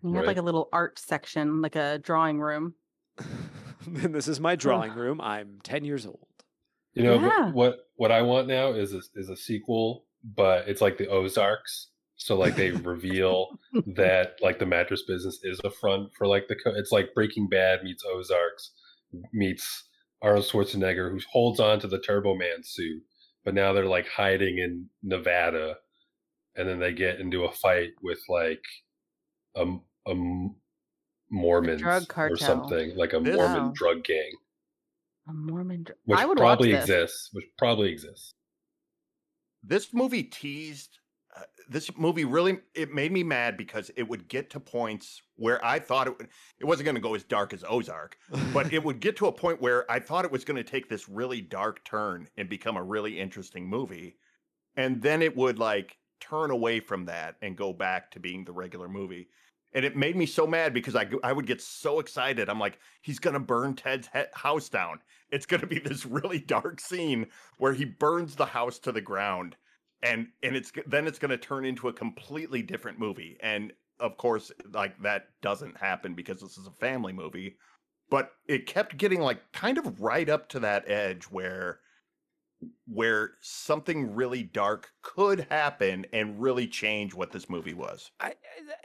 [0.02, 2.74] He had like a little art section, like a drawing room.
[3.86, 5.20] and this is my drawing room.
[5.20, 6.26] I'm ten years old.
[6.92, 7.50] You know Yeah.
[7.50, 7.78] what?
[7.96, 11.88] What I want now is a, is a sequel, but it's like the Ozarks.
[12.24, 13.58] So like they reveal
[13.96, 16.56] that like the mattress business is a front for like the.
[16.56, 18.70] co- It's like Breaking Bad meets Ozarks
[19.34, 19.84] meets
[20.22, 23.02] Arnold Schwarzenegger, who holds on to the Turbo Man suit,
[23.44, 25.76] but now they're like hiding in Nevada,
[26.56, 28.64] and then they get into a fight with like
[29.56, 29.66] a
[31.30, 32.32] Mormons or cartel.
[32.32, 33.72] Or something like a This- Mormon Wow.
[33.74, 34.32] drug gang,
[35.28, 35.82] A Mormon.
[35.82, 36.90] dr- which I would probably watch this.
[36.90, 37.28] exists.
[37.34, 38.32] Which probably exists.
[39.62, 41.00] This movie teased.
[41.36, 45.64] Uh, this movie really it made me mad because it would get to points where
[45.64, 46.28] I thought it would,
[46.60, 48.16] it wasn't going to go as dark as Ozark,
[48.52, 50.88] but it would get to a point where I thought it was going to take
[50.88, 54.16] this really dark turn and become a really interesting movie,
[54.76, 58.52] and then it would like turn away from that and go back to being the
[58.52, 59.28] regular movie.
[59.74, 62.48] And it made me so mad because I, I would get so excited.
[62.48, 65.00] I'm like, he's going to burn Ted's he- house down.
[65.30, 67.26] It's going to be this really dark scene
[67.58, 69.56] where he burns the house to the ground.
[70.04, 73.36] And and it's then it's going to turn into a completely different movie.
[73.40, 77.56] And of course, like that doesn't happen because this is a family movie.
[78.10, 81.80] but it kept getting like kind of right up to that edge where
[82.86, 88.10] where something really dark could happen and really change what this movie was.
[88.20, 88.34] I,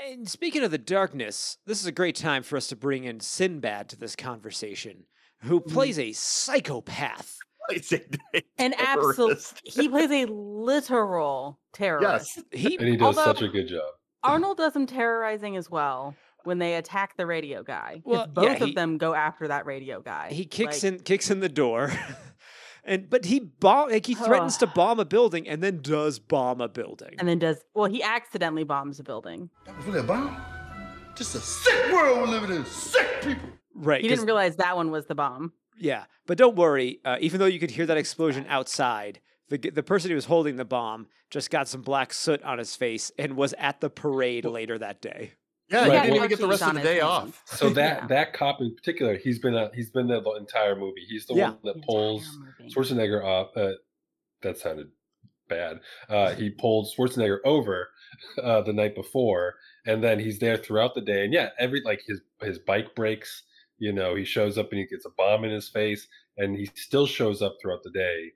[0.05, 3.19] and speaking of the darkness, this is a great time for us to bring in
[3.19, 5.05] Sinbad to this conversation,
[5.41, 5.73] who Mm-hmm.
[5.73, 7.38] plays a psychopath.
[7.69, 8.01] It's a,
[8.35, 9.43] a An absolute.
[9.63, 12.41] He plays a literal terrorist.
[12.51, 12.61] Yes.
[12.61, 13.91] He and he does Although- such a good job.
[14.21, 18.01] Arnold does some terrorizing as well when they attack the radio guy.
[18.03, 20.29] Well, both yeah, of them go after that radio guy.
[20.31, 21.91] he kicks Like, in kicks in the door.
[22.85, 26.59] And but he bomb like he threatens to bomb a building and then does bomb
[26.61, 27.13] a building.
[27.19, 27.85] and then does well.
[27.91, 29.49] He accidentally bombs a building.
[29.65, 30.35] That was really a bomb.
[31.15, 32.65] Just a sick world we're living in.
[32.65, 33.49] Sick people.
[33.75, 34.01] right.
[34.01, 35.51] He didn't realize that one was the bomb.
[35.79, 36.99] Yeah, but don't worry.
[37.05, 40.55] Uh, even though you could hear that explosion outside, the the person who was holding
[40.57, 44.45] the bomb just got some black soot on his face and was at the parade
[44.45, 45.33] later that day.
[45.69, 47.43] Yeah, Right, he didn't well- even get the rest of the day off.
[47.47, 48.07] So that Yeah.
[48.15, 51.05] that cop in particular, he's been a, he's been there the entire movie.
[51.07, 51.49] He's the Yeah.
[51.51, 52.27] one that pulls
[52.75, 53.55] Schwarzenegger off.
[53.55, 53.73] Uh,
[54.41, 54.87] that sounded
[55.47, 55.79] bad.
[56.09, 57.89] Uh, he pulled Schwarzenegger over
[58.41, 61.23] uh, the night before, and then he's there throughout the day.
[61.25, 63.43] And yeah, every like his his bike breaks.
[63.79, 66.69] You know, he shows up and he gets a bomb in his face, and he
[66.75, 68.31] still shows up throughout the day.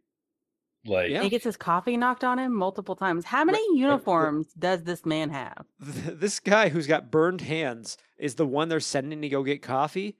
[0.85, 3.23] Like He gets his coffee knocked on him multiple times.
[3.23, 5.65] How many uniforms does this man have?
[5.79, 10.17] this guy who's got burned hands is the one they're sending to go get coffee.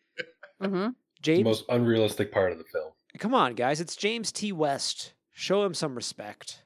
[0.62, 0.90] Mm-hmm.
[1.24, 2.92] the most unrealistic part of the film.
[3.18, 3.82] come on, guys!
[3.82, 4.52] It's James T.
[4.52, 5.14] West.
[5.32, 6.64] Show him some respect.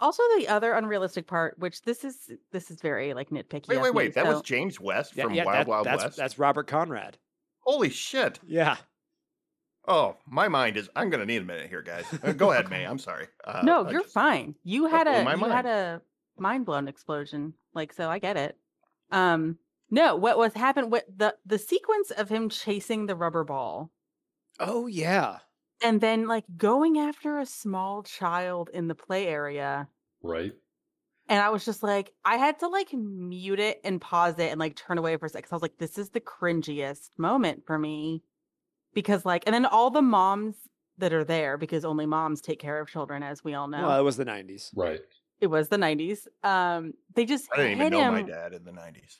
[0.00, 3.68] Also, the other unrealistic part, which this is this is very like nitpicky.
[3.68, 4.14] Wait, of wait, me, wait.
[4.14, 6.16] That was James West Yeah, from yeah, Wild that- Wild that's, West.
[6.16, 7.18] That's Robert Conrad.
[7.64, 8.38] Holy shit.
[8.46, 8.76] Yeah.
[9.86, 10.88] Oh, my mind is.
[10.96, 12.04] I'm gonna need a minute here, guys.
[12.22, 12.84] Uh, Go ahead, May.
[12.84, 13.26] I'm sorry.
[13.44, 14.54] Uh, no, I you're just- fine.
[14.64, 16.00] You had blew a my you had a
[16.38, 17.54] mind blown explosion.
[17.74, 18.56] Like so, I get it.
[19.10, 19.58] Um,
[19.90, 20.90] no, what was happened?
[20.90, 23.90] What the the sequence of him chasing the rubber ball
[24.58, 25.38] Oh yeah.
[25.82, 29.88] and then like going after a small child in the play area.
[30.22, 30.52] Right.
[31.28, 34.60] And I was just like, I had to like mute it and pause it and
[34.60, 35.44] like turn away for a second.
[35.44, 38.22] 'cause I was like, this is the cringiest moment for me.
[38.92, 40.56] Because like, and then all the moms
[40.98, 43.88] that are there, because only moms take care of children, as we all know.
[43.88, 44.70] Well, it was the '90s.
[44.76, 45.00] Right.
[45.40, 46.28] it was the 90s.
[46.44, 48.12] Um, they just I didn't hit even know him.
[48.14, 49.18] my dad in the 90s.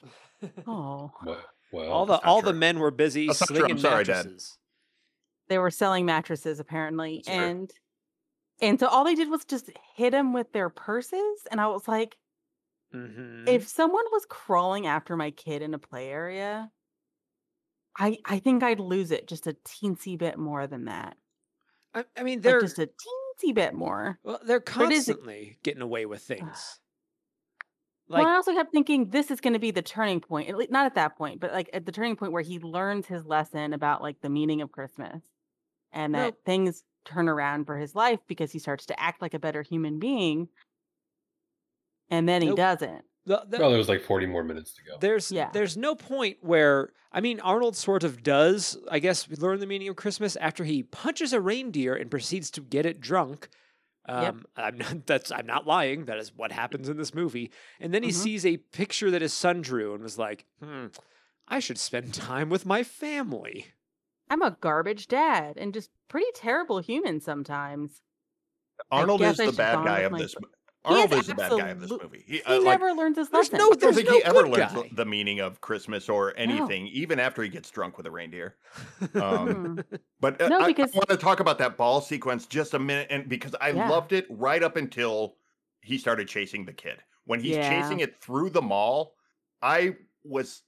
[0.67, 1.41] Oh, Well,
[1.73, 4.07] well all the that's not all the men were busy That's slinging I'm Dad.
[4.07, 4.57] mattresses.
[5.49, 7.49] they were selling mattresses apparently, That's fair.
[7.49, 7.73] and
[8.61, 11.89] and so all they did was just hit him with their purses, and I was
[11.89, 12.17] like,
[12.93, 13.47] Mhm.
[13.47, 16.73] if someone was crawling after my kid in a play area,
[17.97, 21.17] I I think I'd lose it just a teensy bit more than that.
[21.95, 24.19] I, I mean, they're just a teensy bit more.
[24.23, 26.81] well, they're constantly getting away with things.
[28.13, 30.49] well, Like I also kept thinking this is going to be the turning point.
[30.49, 33.07] At least not at that point, but like at the turning point where he learns
[33.07, 35.23] his lesson about like the meaning of Christmas,
[35.93, 36.31] and No.
[36.31, 39.63] that things turn around for his life because he starts to act like a better
[39.63, 40.49] human being,
[42.11, 42.57] and then he Nope.
[42.57, 43.05] doesn't.
[43.27, 44.99] the, the, Well, there was like 40 more minutes to go.
[45.01, 45.51] There's Yeah.
[45.53, 49.89] there's no point where I mean Arnold sort of does I guess learn the meaning
[49.89, 53.49] of Christmas after he punches a reindeer and proceeds to get it drunk.
[54.07, 54.35] Yep.
[54.35, 56.05] Um, I'm not that's I'm not lying.
[56.05, 57.51] That is what happens in this movie.
[57.81, 58.15] And then he Mhm.
[58.15, 60.87] sees a picture that his son drew and was like, "Hmm,
[61.49, 63.69] I should spend time with my family."
[64.31, 68.01] I'm a garbage dad and just pretty terrible human sometimes.
[68.91, 70.35] Arnold is the bad guy of my this.
[70.35, 70.43] kid.
[70.43, 70.55] mo- is
[70.87, 72.25] Arnold is the bad guy of this movie.
[72.27, 73.57] He, He uh, like, never learns his lesson.
[73.59, 74.91] no- I don't there's think no he ever learns guy.
[74.93, 78.57] the meaning of Christmas or anything, even after he gets drunk with a reindeer.
[79.15, 79.99] Um, Mhm.
[80.21, 82.79] But uh, No, I, because- I want to talk about that ball sequence just a
[82.79, 83.89] minute, and because I Yeah.
[83.89, 85.37] loved it right up until
[85.81, 86.99] he started chasing the kid.
[87.25, 87.81] When he's Yeah.
[87.81, 89.15] chasing it through the mall,
[89.63, 90.63] I was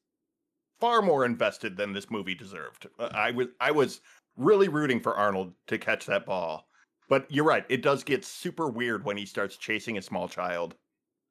[0.81, 2.89] far more invested than this movie deserved.
[2.99, 4.01] Uh, I was I was
[4.37, 6.69] really rooting for Arnold to catch that ball.
[7.09, 10.77] But you're right; it does get super weird when he starts chasing a small child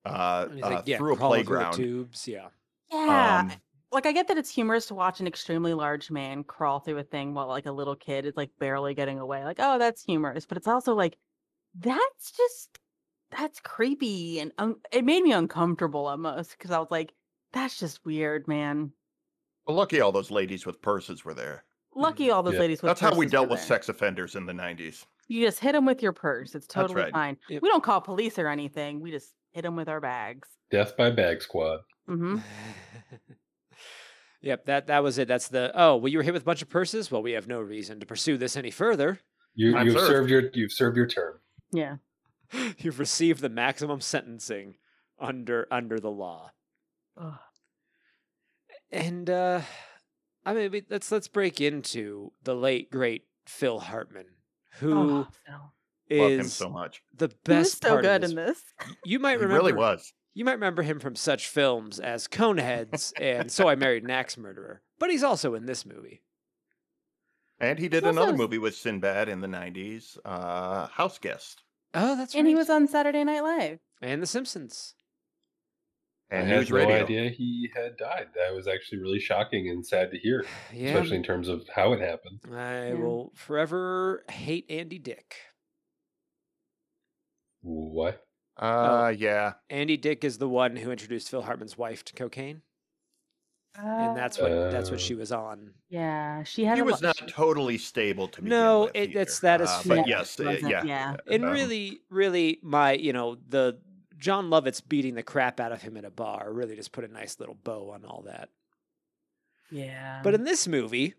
[0.06, 1.72] uh, And he's uh, yeah, through a crawling through playground.
[1.72, 2.50] tubes, yeah.
[2.92, 3.44] Yeah.
[3.44, 6.98] Um, like I get that it's humorous to watch an extremely large man crawl through
[6.98, 9.44] a thing while like a little kid is like barely getting away.
[9.44, 11.18] Like, oh, that's humorous, but it's also like
[11.76, 12.80] that's just
[13.32, 17.14] that's creepy and un- it made me uncomfortable almost because I was like,
[17.54, 18.94] that's just weird, man.
[19.68, 21.64] Well, lucky all those ladies with purses were there.
[21.96, 22.60] Lucky all those Yeah.
[22.62, 23.02] ladies with purses.
[23.02, 23.68] That's how we dealt with there.
[23.68, 25.06] sex offenders in the 90s.
[25.28, 26.54] You just hit them with your purse.
[26.54, 27.12] It's totally right.
[27.12, 27.38] fine.
[27.50, 27.62] Yep.
[27.62, 29.00] We don't call police or anything.
[29.00, 30.50] We just hit them with our bags.
[30.70, 31.80] Death by Bag Squad.
[32.10, 32.38] Mm-hmm.
[34.42, 35.28] yep, that that was it.
[35.28, 37.10] That's the oh, well, you were hit with a bunch of purses.
[37.10, 39.20] Well, we have no reason to pursue this any further.
[39.56, 40.08] You, you've, served.
[40.08, 41.40] served your you've served your term.
[41.72, 41.96] Yeah.
[42.78, 44.76] You've received the maximum sentencing
[45.20, 46.52] under under the law.
[47.18, 47.40] Ugh.
[48.96, 49.62] And uh
[50.46, 54.26] I mean, let's let's break into the late great Phil Hartman,
[54.80, 56.20] who Oh, Phil.
[56.22, 57.02] Love him so much.
[57.16, 58.62] the He was best so part good of in this.
[58.80, 58.90] this.
[59.04, 60.14] You might He remember really was.
[60.36, 64.38] You might remember him from such films as Coneheads and So I Married an Axe
[64.38, 66.22] Murderer, but he's also in this movie.
[67.60, 71.64] And he did He's another s- movie with Sinbad in the 90s, uh, House Guest.
[71.94, 72.50] Oh, that's And right.
[72.50, 73.80] he was on Saturday Night Live.
[74.02, 74.94] and The Simpsons.
[76.32, 77.04] I And had News no Radio.
[77.04, 78.28] idea he had died.
[78.36, 81.94] That was actually really shocking and sad to hear, Yeah, especially in terms of how
[81.94, 82.40] it happened.
[82.52, 82.94] I Yeah.
[82.96, 85.36] will forever hate Andy Dick.
[87.62, 88.26] What?
[88.58, 89.54] Uh, yeah.
[89.70, 92.62] Andy Dick is the one who introduced Phil Hartman's wife to cocaine,
[93.78, 95.74] and that's what that's what Uh, she was on.
[95.90, 99.10] Yeah, she had He a was lot- not totally stable to begin No, with it-
[99.12, 99.82] it's- that is Uh.
[99.88, 100.84] But Yeah, yes, it uh, yeah.
[100.86, 101.16] yeah.
[101.30, 103.78] And Um, really, really, my you know the
[104.26, 107.08] Jon Lovitz beating the crap out of him in a bar really just put a
[107.08, 108.50] nice little bow on all that.
[109.70, 110.22] Yeah.
[110.24, 111.14] But in this movie,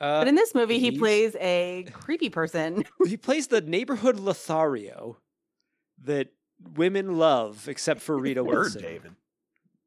[0.00, 2.84] uh, But in this movie, he plays a creepy person.
[3.04, 5.16] he plays the neighborhood Lothario
[6.04, 6.28] that
[6.76, 8.82] women love, except for Rita Word, Wilson.
[8.82, 9.12] David.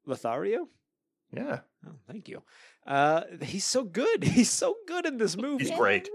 [0.06, 0.67] Lothario?
[1.32, 1.62] Yeah.
[1.88, 2.43] Oh, thank you.
[2.86, 4.24] Uh, he's so good.
[4.36, 5.63] He's so good in this movie.
[5.63, 6.10] He's great.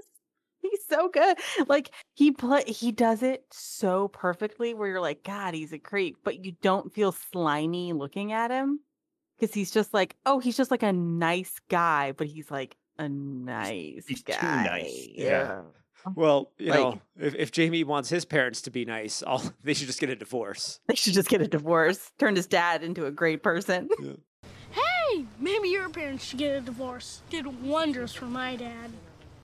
[0.91, 0.99] Yes.
[0.99, 1.69] He's so good.
[1.69, 6.19] Like he play he does it so perfectly where you're like, God, he's a creep,
[6.25, 8.81] but you don't feel slimy looking at him.
[9.39, 13.09] Because he's just like, oh, he's just like a nice guy, but he's like a
[13.09, 14.65] nice he's too guy.
[14.65, 15.63] nice, yeah.
[16.15, 19.75] Well, you Like- know, if, if Jamie wants his parents to be nice, all they
[19.75, 20.79] should just get a divorce.
[20.87, 22.13] They should just get a divorce.
[22.19, 23.89] Turn his dad into a great person.
[24.71, 27.23] Hey, maybe your parents should get a divorce.
[27.31, 28.91] Did wonders for my dad.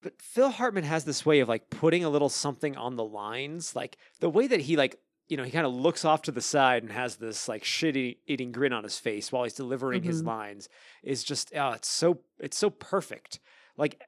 [0.03, 3.77] But Phil Hartman has this way of like putting a little something on the lines,
[3.77, 6.41] like the way that he like you know he kind of looks off to the
[6.41, 10.23] side and has this like shit eating grin on his face while he's delivering his
[10.23, 10.27] Mhm.
[10.27, 10.69] lines
[11.03, 13.39] is just oh it's so it's so perfect.
[13.77, 14.01] Like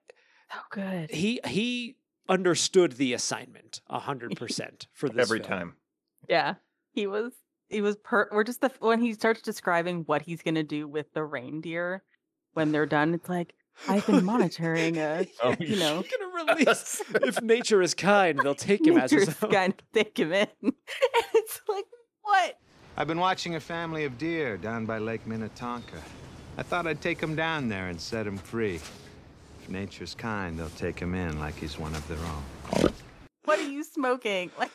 [0.52, 1.11] So good.
[1.11, 1.96] he he
[2.28, 5.48] understood the assignment a hundred percent for this Every film.
[5.50, 5.76] time.
[6.28, 6.55] Yeah.
[6.92, 7.33] He was
[7.68, 11.12] he was per we're just the when he starts describing what he's gonna do with
[11.14, 12.02] the reindeer
[12.55, 13.55] when they're done, it's like
[13.88, 18.87] I've been monitoring a Oh, you know gonna release if nature is kind, they'll take
[18.87, 19.50] him as his own.
[19.50, 20.46] kind to take him in.
[20.62, 20.72] And
[21.35, 21.85] it's like
[22.22, 22.58] what?
[22.96, 26.00] I've been watching a family of deer down by Lake Minnetonka.
[26.58, 28.76] I thought I'd take him down there and set him free.
[28.76, 32.92] If nature's kind, they'll take him in like he's one of their own.
[33.44, 34.50] What are you smoking?
[34.58, 34.70] Like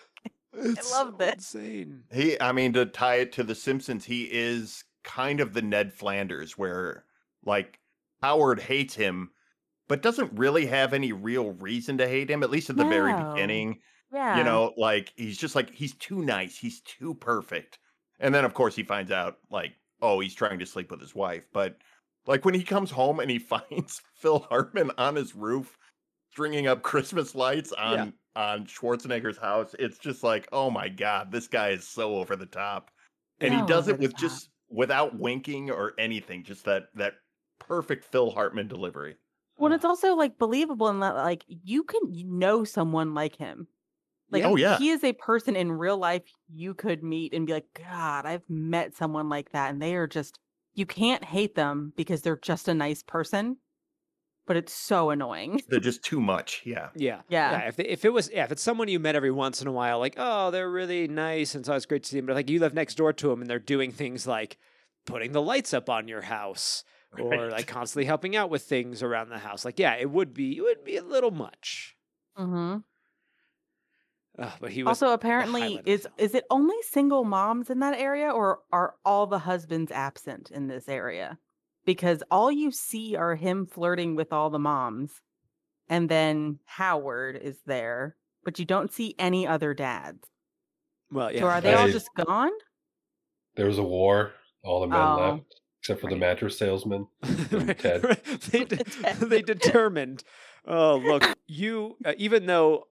[0.53, 1.53] It's love so this.
[1.55, 2.03] Insane.
[2.11, 5.93] He, I mean, to tie it to The Simpsons, he is kind of the Ned
[5.93, 7.03] Flanders, where
[7.45, 7.79] like
[8.21, 9.31] Howard hates him,
[9.87, 12.43] but doesn't really have any real reason to hate him.
[12.43, 13.79] At least at the very beginning,
[14.11, 14.37] Yeah.
[14.37, 17.79] you know, like he's just like he's too nice, he's too perfect,
[18.19, 21.15] and then of course he finds out like, oh, he's trying to sleep with his
[21.15, 21.77] wife, but
[22.25, 25.77] like when he comes home and he finds Phil Hartman on his roof
[26.31, 31.47] stringing up Christmas lights on on Schwarzenegger's house, it's just like, oh my god, this
[31.47, 32.91] guy is so over the top,
[33.39, 34.19] and he does it with top.
[34.21, 37.13] just without winking or anything, just that that
[37.59, 39.15] perfect Phil Hartman delivery.
[39.57, 43.67] Well, it's also like believable in that like you can know someone like him.
[44.29, 44.77] Like Oh, yeah.
[44.77, 48.47] he is a person in real life you could meet and be like, God, I've
[48.49, 50.39] met someone like that, and they are just
[50.73, 53.57] you can't hate them because they're just a nice person,
[54.45, 55.59] but it's so annoying.
[55.69, 56.61] They're just too much.
[56.65, 56.89] Yeah.
[56.95, 57.21] Yeah.
[57.29, 57.67] Yeah.
[57.67, 59.97] if, if it was, yeah, if it's someone you met every once in a while,
[59.97, 62.59] like, oh, they're really nice and so it's great to see them, but like you
[62.59, 64.59] live next door to them and they're doing things like
[65.07, 66.83] putting the lights up on your house
[67.17, 67.51] or Right.
[67.51, 69.63] like constantly helping out with things around the house.
[69.65, 71.95] Like, yeah, it would be, it would be a little much.
[72.35, 72.77] hmm
[74.37, 76.13] Uh, but he was Also, apparently, highlight of the is film.
[76.17, 80.67] is it only single moms in that area, or are all the husbands absent in
[80.67, 81.39] this area?
[81.85, 85.21] Because all you see are him flirting with all the moms,
[85.89, 90.27] and then Howard is there, but you don't see any other dads.
[91.09, 91.39] well, yeah.
[91.39, 92.51] So are they all I- just gone?
[93.55, 94.33] There was a war.
[94.63, 97.07] All the men Oh, left, except for the mattress salesman.
[97.23, 98.01] Ted.
[98.51, 100.21] they, de- they determined,
[100.67, 102.87] oh, look, you, uh, even though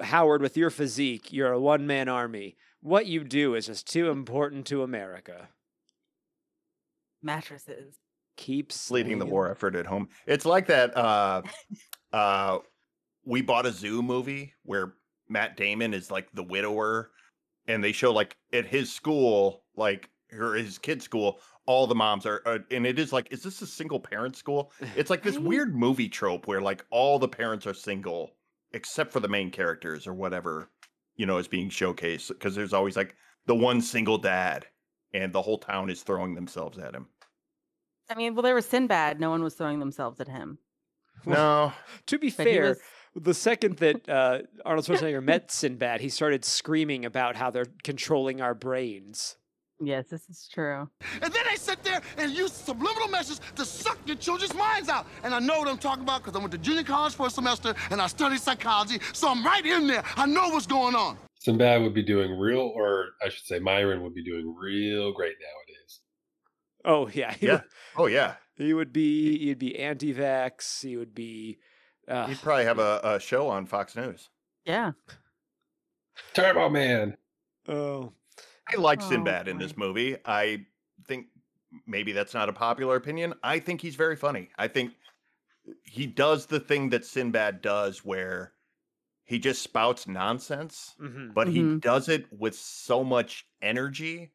[0.00, 4.10] Howard, with your physique, you're a one man army, what you do is just too
[4.10, 5.50] important to America.
[7.22, 7.94] Mattresses.
[8.36, 10.08] Keeps leading the war effort at home.
[10.26, 11.42] It's like that uh
[12.12, 12.58] uh
[13.24, 14.94] we bought a zoo movie where
[15.28, 17.10] Matt Damon is like the widower
[17.68, 20.08] and they show like at his school like
[20.38, 23.62] or his kid's school all the moms are uh, and it is like is this
[23.62, 24.72] a single parent school?
[24.96, 28.34] It's like this weird movie trope where like all the parents are single
[28.72, 30.68] except for the main characters or whatever
[31.16, 33.14] you know is being showcased because there's always like
[33.46, 34.66] the one single dad
[35.14, 37.06] and the whole town is throwing themselves at him.
[38.10, 39.20] I mean, well, there was Sinbad.
[39.20, 40.58] No one was throwing themselves at him.
[41.24, 41.72] No.
[42.06, 42.76] to be But fair,
[43.14, 48.40] the second that uh, Arnold Schwarzenegger met Sinbad, he started screaming about how they're controlling
[48.40, 49.36] our brains.
[49.84, 50.88] Yes, this is true.
[51.20, 55.06] And then they sit there and use subliminal messages to suck your children's minds out.
[55.24, 57.30] And I know what I'm talking about because I went to junior college for a
[57.30, 60.04] semester and I studied psychology, so I'm right in there.
[60.16, 61.18] I know what's going on.
[61.40, 65.34] Sinbad would be doing real, or I should say, Myron would be doing real great
[65.40, 66.00] nowadays.
[66.84, 67.52] Oh yeah, he Yeah.
[67.54, 67.62] would-
[67.96, 68.34] Oh yeah.
[68.54, 70.82] he would be he'd be anti-vax.
[70.82, 71.58] He would be.
[72.06, 74.28] Uh, He'd probably have a, a show on Fox News.
[74.64, 74.92] Yeah.
[76.34, 77.16] Turbo Man.
[77.68, 78.12] oh,
[78.68, 80.16] I like Oh, Sinbad in this movie.
[80.24, 80.66] I
[81.06, 81.28] think
[81.86, 83.34] maybe that's not a popular opinion.
[83.42, 84.50] I think he's very funny.
[84.58, 84.94] I think
[85.84, 88.54] he does the thing that Sinbad does where
[89.24, 91.34] he just spouts nonsense, mhm.
[91.34, 91.82] but he Mhm.
[91.82, 94.32] does it with so much energy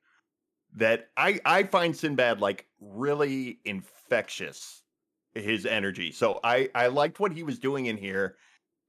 [0.74, 4.84] that I I find Sinbad like really infectious
[5.34, 6.12] his energy.
[6.12, 8.38] So I I liked what he was doing in here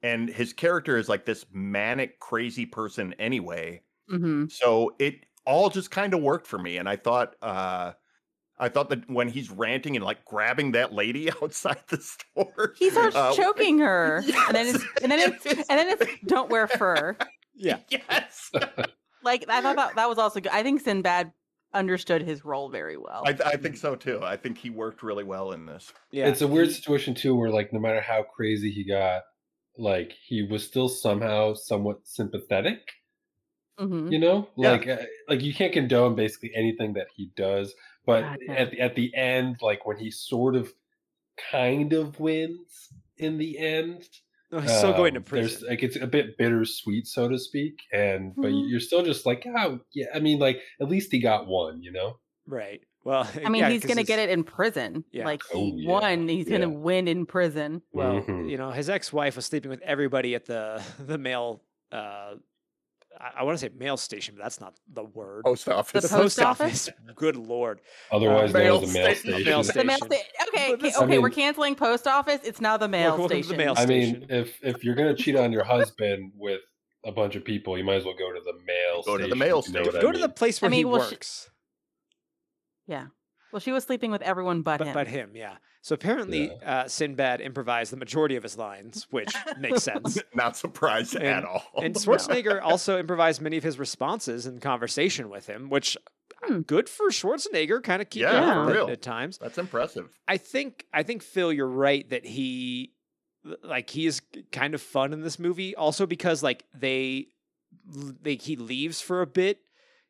[0.02, 3.82] and his character is like this manic crazy person anyway.
[4.10, 4.48] Mm-hmm.
[4.48, 7.92] So it all just kind of worked for me, and I thought, uh,
[8.58, 12.90] I thought that when he's ranting and like grabbing that lady outside the store, He
[12.90, 16.66] starts uh, choking her, and then it's and then it's and then it's don't wear
[16.68, 17.16] fur.
[17.54, 17.78] yeah.
[17.88, 18.50] yes,
[19.24, 20.52] Like I thought that that was also good.
[20.52, 21.32] I think Sinbad
[21.74, 23.22] understood his role very well.
[23.26, 24.20] I, I think so too.
[24.22, 25.92] I think he worked really well in this.
[26.10, 29.22] Yeah, It's a weird situation too, where like no matter how crazy he got,
[29.76, 32.80] like he was still somehow somewhat sympathetic.
[33.78, 34.10] Mhm.
[34.12, 34.72] You know, Yeah.
[34.72, 34.96] like uh,
[35.28, 37.74] like you can't condone basically anything that he does,
[38.04, 38.54] but God, no.
[38.54, 40.72] at the, at the end, like when he sort of
[41.50, 44.08] kind of wins in the end.
[44.50, 45.68] No, he's still going to um, there's, prison.
[45.68, 48.70] Like it's a bit bittersweet, so to speak, and but Mhm.
[48.70, 50.06] you're still just like, oh yeah.
[50.14, 52.18] I mean, like at least he got one, you know.
[52.46, 52.80] Right.
[53.04, 55.04] Well, I mean, yeah, he's 'cause gonna his- get it in prison.
[55.12, 55.26] Yeah.
[55.26, 57.82] Like Oh, he yeah, won, he's gonna win in prison.
[57.92, 58.50] Well, Mhm.
[58.50, 61.62] you know, his ex-wife was sleeping with everybody at the the male
[61.92, 62.34] Uh,
[63.20, 65.44] I, I want to say mail station, but that's not the word.
[65.44, 66.02] Post office.
[66.02, 66.88] the post post office?
[66.88, 67.14] office.
[67.16, 67.80] Good lord.
[68.12, 69.32] Otherwise um, mail known as a mail station.
[69.32, 69.44] station.
[69.44, 71.14] Mail The mail sta- okay, okay, this- okay.
[71.16, 72.40] I we're canceling post office.
[72.44, 73.58] It's now the mail Welcome to the station.
[73.58, 76.60] mail I mean, if if you're gonna cheat on your husband with
[77.04, 79.02] a bunch of people, you might as well go to the mail.
[79.04, 79.98] Go to the station, mail if you know what station.
[79.98, 81.50] I Go to the place where I he mean, well, she- works.
[82.86, 83.06] Yeah.
[83.52, 84.94] Well, she was sleeping with everyone but, but, him.
[84.94, 85.56] but him, yeah.
[85.80, 90.18] So apparently, uh, Sinbad improvised the majority of his lines, which makes sense.
[90.34, 91.62] Not surprised And- at all.
[91.82, 96.00] And Schwarzenegger also improvised many of his responses in conversation with him, which uh,
[96.46, 96.60] Hmm.
[96.60, 98.88] good for Schwarzenegger, kind of keeping Yeah, at, real.
[98.88, 99.38] at times.
[99.38, 100.08] That's impressive.
[100.28, 102.92] I think I think Phil, you're right that he
[103.64, 104.20] like he is
[104.52, 105.74] kind of fun in this movie.
[105.74, 107.26] Also because like they
[107.84, 109.60] they he leaves for a bit.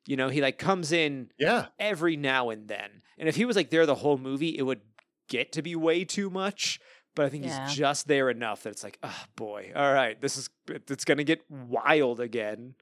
[0.07, 1.67] You know, he like comes in Yeah.
[1.79, 3.03] every now and then.
[3.19, 4.81] And if he was like there the whole movie, it would
[5.29, 6.81] get to be way too much.
[7.15, 7.67] But I think Yeah.
[7.67, 11.25] he's just there enough that it's like, oh boy, all right, this is it's gonna
[11.25, 12.75] get wild again.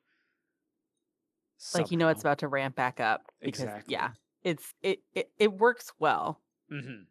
[1.75, 3.23] like you know it's about to ramp back up.
[3.41, 3.93] Because, Exactly.
[3.93, 4.11] Yeah.
[4.43, 6.41] It's it, it it works well.
[6.71, 7.07] Mhm.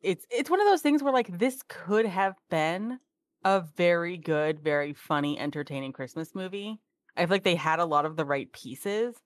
[0.00, 3.00] It's it's one of those things where like this could have been
[3.44, 6.80] a very good, very funny, entertaining Christmas movie.
[7.16, 9.16] I feel like they had a lot of the right pieces,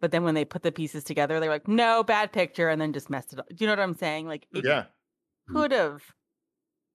[0.00, 2.92] but then when they put the pieces together, they're like, no, bad picture, and then
[2.92, 3.46] just messed it up.
[3.48, 4.26] Do you know what I'm saying?
[4.26, 4.86] Like it Yeah.
[5.48, 6.12] Could have.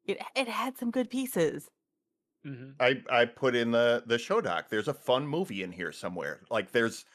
[0.05, 1.69] It it had some good pieces.
[2.45, 2.75] Mhm.
[2.79, 4.69] I I put in the the show doc.
[4.69, 6.43] There's a fun movie in here somewhere.
[6.49, 7.05] Like there's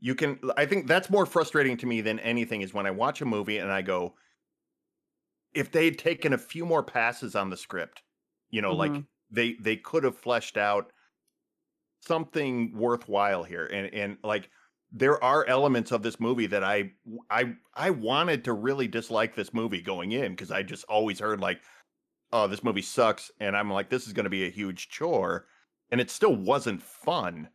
[0.00, 3.20] you can I think that's more frustrating to me than anything is when I watch
[3.22, 4.16] a movie and I go
[5.52, 8.02] if they had taken a few more passes on the script,
[8.50, 9.06] you know, like Mhm.
[9.30, 10.92] they they could have fleshed out
[12.00, 14.50] something worthwhile here and and like
[14.94, 16.92] there are elements of this movie that I
[17.30, 21.40] I I wanted to really dislike this movie going in because I just always heard
[21.40, 21.62] like
[22.32, 25.48] oh this movie sucks and I'm like this is going to be a huge chore
[25.90, 27.50] and it still wasn't fun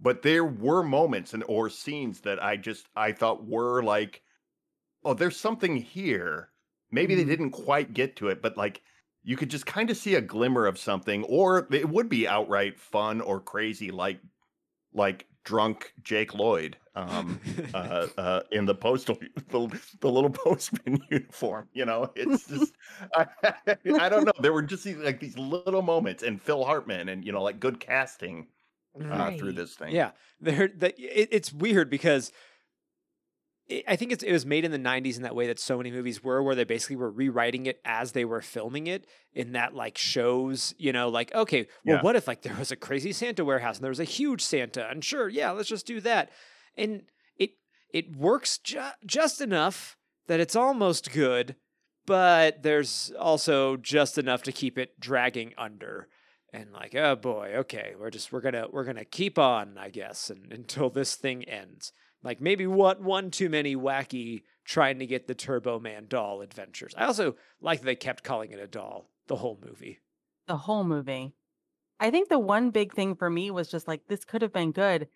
[0.00, 4.22] but there were moments and or scenes that I just I thought were like
[5.04, 6.52] oh there's something here
[6.90, 7.26] maybe they Mhm.
[7.26, 8.82] didn't quite get to it but like
[9.24, 12.78] you could just kind of see a glimmer of something or it would be outright
[12.80, 14.20] fun or crazy like
[14.92, 17.40] like drunk Jake Lloyd um
[17.74, 19.18] uh, uh in the postal
[19.48, 22.10] the, the little postman uniform you know?
[22.14, 22.74] It's just
[23.14, 23.26] I,
[23.98, 24.32] I don't know.
[24.40, 27.60] There were just these, like these little moments and Phil Hartman and you know like
[27.60, 28.46] good casting
[29.10, 29.94] uh, through this thing.
[29.94, 30.68] Yeah, there.
[30.76, 32.32] That it, it's weird because
[33.88, 35.90] I think it's, it was made in the '90s in that way that so many
[35.90, 39.06] movies were, where they basically were rewriting it as they were filming it.
[39.34, 42.02] In that, like shows, you know, like okay, well, Yeah.
[42.02, 44.88] what if like there was a crazy Santa warehouse and there was a huge Santa,
[44.90, 46.30] and sure, yeah, let's just do that,
[46.76, 47.02] and
[47.38, 47.50] it
[47.92, 49.96] it works ju- just enough
[50.26, 51.56] that it's almost good,
[52.04, 56.08] but there's also just enough to keep it dragging under.
[56.52, 60.28] And like, oh boy, okay, we're just we're gonna we're gonna keep on, I guess,
[60.28, 61.92] and until this thing ends.
[62.22, 66.94] Like maybe one one too many wacky trying to get the Turbo Man doll adventures.
[66.96, 70.00] I also like that they kept calling it a doll the whole movie.
[70.46, 71.34] The whole movie.
[72.00, 74.72] I think the one big thing for me was just like this could have been
[74.72, 75.08] good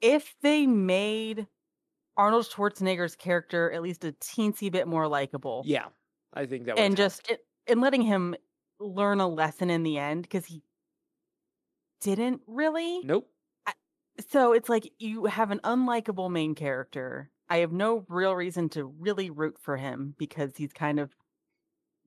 [0.00, 1.46] if they made
[2.16, 5.62] Arnold Schwarzenegger's character at least a teensy bit more likable.
[5.64, 5.86] Yeah,
[6.34, 6.78] I think that.
[6.78, 8.34] and just it, and letting him
[8.80, 10.62] learn a lesson in the end because he
[12.00, 13.00] didn't really.
[13.04, 13.28] Nope.
[14.26, 17.30] So it's like you have an unlikable main character.
[17.48, 21.14] I have no real reason to really root for him because he's kind of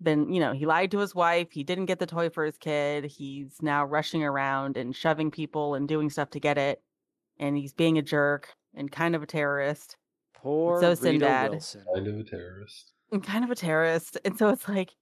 [0.01, 1.51] been, you know, he lied to his wife.
[1.51, 3.05] He didn't get the toy for his kid.
[3.05, 6.81] He's now rushing around and shoving people and doing stuff to get it.
[7.39, 9.97] And he's being a jerk and kind of a terrorist.
[10.33, 11.51] Poor so Rita Sinbad.
[11.51, 11.85] Wilson.
[11.93, 12.91] Kind of a terrorist.
[13.11, 14.17] And kind of a terrorist.
[14.25, 14.95] And so it's like,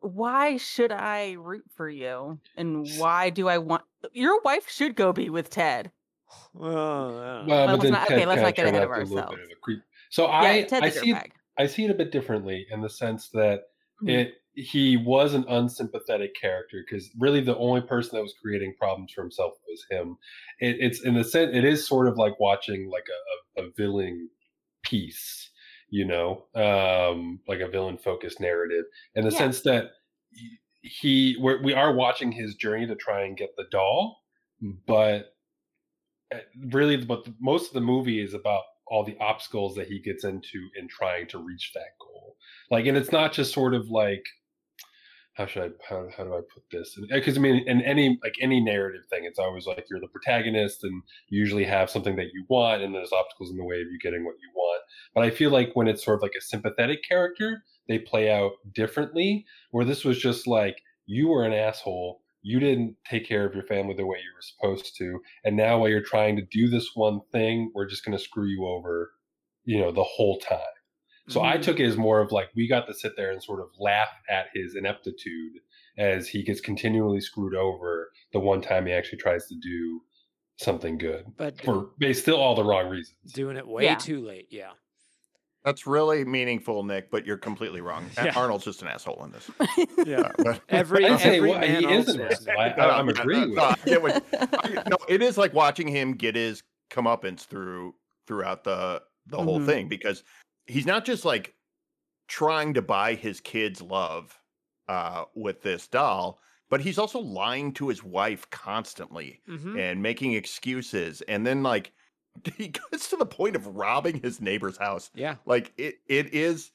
[0.00, 2.38] why should I root for you?
[2.56, 3.82] And why do I want
[4.12, 5.90] your wife should go be with Ted?
[6.54, 8.88] Well, Well, But but let's then not- Ted okay, let's kinda not get turned ahead
[8.88, 9.42] of to be a little ourselves.
[9.44, 9.80] of a creep.
[10.10, 11.30] So Yeah, I, Ted's a I see, dirtbag.
[11.58, 13.62] I see it a bit differently in the sense that
[14.02, 14.10] Mhm.
[14.10, 19.10] it he was an unsympathetic character because really the only person that was creating problems
[19.14, 20.18] for himself was him.
[20.60, 23.06] It, it's in the sense it is sort of like watching like
[23.56, 24.28] a, a, a villain
[24.82, 25.50] piece,
[25.88, 29.38] you know, um, like a villain focused narrative in the Yeah.
[29.38, 29.92] sense that
[30.32, 34.18] he- he we're, we are watching his journey to try and get the doll,
[34.86, 35.31] but
[36.32, 36.38] Uh,
[36.70, 40.68] really but most of the movie is about all the obstacles that he gets into
[40.76, 42.36] in trying to reach that goal.
[42.70, 44.24] Like and it's not just sort of like
[45.34, 46.98] how should i how, how do i put this?
[47.10, 50.08] Because uh, i mean in any like any narrative thing it's always like you're the
[50.08, 53.76] protagonist and you usually have something that you want and there's obstacles in the way
[53.76, 54.82] of you getting what you want.
[55.14, 58.52] But i feel like when it's sort of like a sympathetic character they play out
[58.74, 63.54] differently where this was just like you were an asshole you didn't take care of
[63.54, 66.68] your family the way you were supposed to and now while you're trying to do
[66.68, 69.12] this one thing we're just going to screw you over
[69.64, 70.60] you know the whole time
[71.28, 71.62] so i Mhm.
[71.62, 74.10] took it as more of like we got to sit there and sort of laugh
[74.28, 75.60] at his ineptitude
[75.98, 80.02] as he gets continually screwed over the one time he actually tries to do
[80.58, 83.94] something good But for but still all the wrong reasons doing it way Yeah.
[83.96, 84.48] too late.
[84.50, 84.72] Yeah.
[85.64, 88.04] That's really meaningful, Nick, but you're completely wrong.
[88.16, 88.32] Yeah.
[88.36, 89.48] Arnold's just an asshole in this.
[90.04, 90.32] Yeah.
[90.38, 92.32] but- Every I'd say every well, man he Arnold is an Schwarzenegger.
[92.32, 92.58] asshole.
[92.58, 93.76] I, No, I, I'm no, agreeing with I
[94.68, 97.94] get no, it is like watching him get his comeuppance through
[98.26, 99.66] throughout the the whole Mhm.
[99.66, 100.24] thing because
[100.66, 101.54] he's not just like
[102.28, 104.38] trying to buy his kids love
[104.88, 106.40] uh with this doll,
[106.70, 109.78] but he's also lying to his wife constantly Mhm.
[109.78, 111.92] and making excuses and then like
[112.56, 115.10] he gets to the point of robbing his neighbor's house.
[115.14, 115.36] Yeah.
[115.46, 116.70] like it it is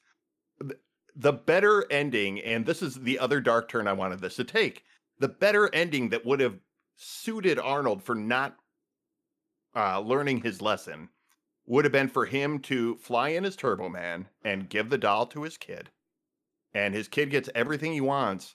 [1.16, 4.84] the better ending and this is the other dark turn i wanted this to take
[5.18, 6.60] the better ending that would have
[6.96, 8.56] suited arnold for not
[9.74, 11.08] uh learning his lesson
[11.66, 15.26] would have been for him to fly in his turbo man and give the doll
[15.26, 15.90] to his kid.
[16.72, 18.54] And his kid gets everything he wants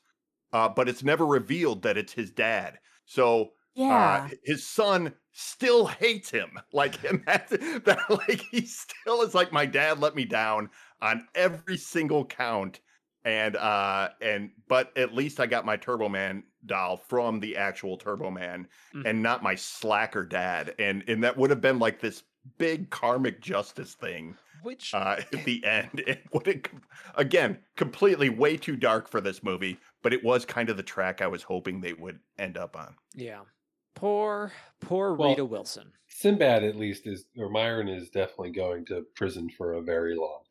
[0.51, 2.80] uh but it's never revealed that it's his dad.
[3.06, 4.28] So Yeah.
[4.32, 6.59] uh, his son still hates him.
[6.74, 7.49] Like, that,
[7.86, 10.69] that, like, he still is like, my dad let me down
[11.01, 12.80] on every single count.
[13.26, 17.97] And, uh, and, but at least I got my Turbo Man doll from the actual
[17.97, 19.05] Turbo Man Mhm.
[19.05, 20.76] and not my slacker dad.
[20.80, 22.24] And, and that would have been like this
[22.57, 26.01] big karmic justice thing Which uh, at the end.
[26.05, 26.69] It would
[27.15, 31.21] again, completely way too dark for this movie, but it was kind of the track
[31.21, 32.95] I was hoping they would end up on.
[33.13, 33.43] yeah.
[33.96, 35.91] Poor poor Well, Rita Wilson.
[36.08, 40.41] sinbad at least is or myron is definitely going to prison for a very long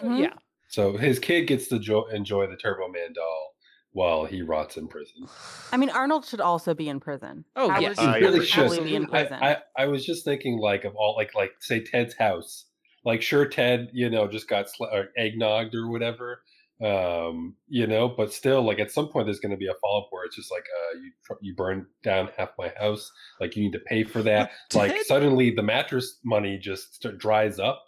[0.00, 0.20] time Mhm.
[0.22, 0.34] Yeah.
[0.68, 3.54] so his kid gets to jo- enjoy the turbo man doll
[3.92, 5.26] while he rots in prison
[5.72, 7.44] I mean, Arnold should also be in prison.
[7.56, 7.98] Oh, Howard yes.
[7.98, 8.84] Uh, should yeah, really really should.
[8.84, 9.52] be in I.
[9.52, 12.66] I, I was just thinking like of all like like say Ted's house.
[13.04, 16.42] Like sure Ted, you know, just got sl- or eggnogged or whatever.
[16.84, 20.02] Um, you know, but still like at some point there's going to be a follow
[20.02, 23.10] up where it's just like uh you tr- you burned down half my house,
[23.40, 24.52] like you need to pay for that.
[24.74, 27.82] like suddenly the mattress money just st- dries up,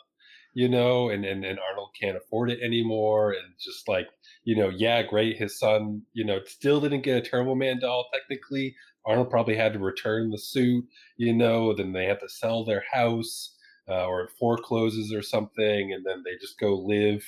[0.54, 4.08] you know, and, and and Arnold can't afford it anymore and just like,
[4.42, 8.08] you know, yeah, great his son, you know, still didn't get a Turbo Man doll
[8.12, 8.74] technically,
[9.06, 10.84] Arnold probably had to return the suit,
[11.16, 13.56] you know, then they have to sell their house
[13.88, 17.24] uh, or it forecloses or something, and then they just go live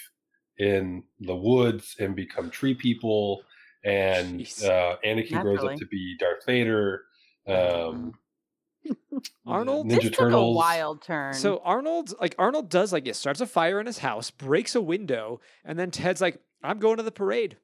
[0.59, 3.43] in the woods and become tree people.
[3.85, 4.65] And Jeez.
[4.65, 5.75] uh, Anakin grows Naturally.
[5.75, 7.03] up to be Darth Vader.
[7.47, 8.13] Um,
[9.47, 11.35] Arnold Ninja this took a wild turn.
[11.35, 14.81] So Arnold, like Arnold does like it starts a fire in his house, breaks a
[14.81, 17.57] window, and then Ted's like, I'm going to the parade.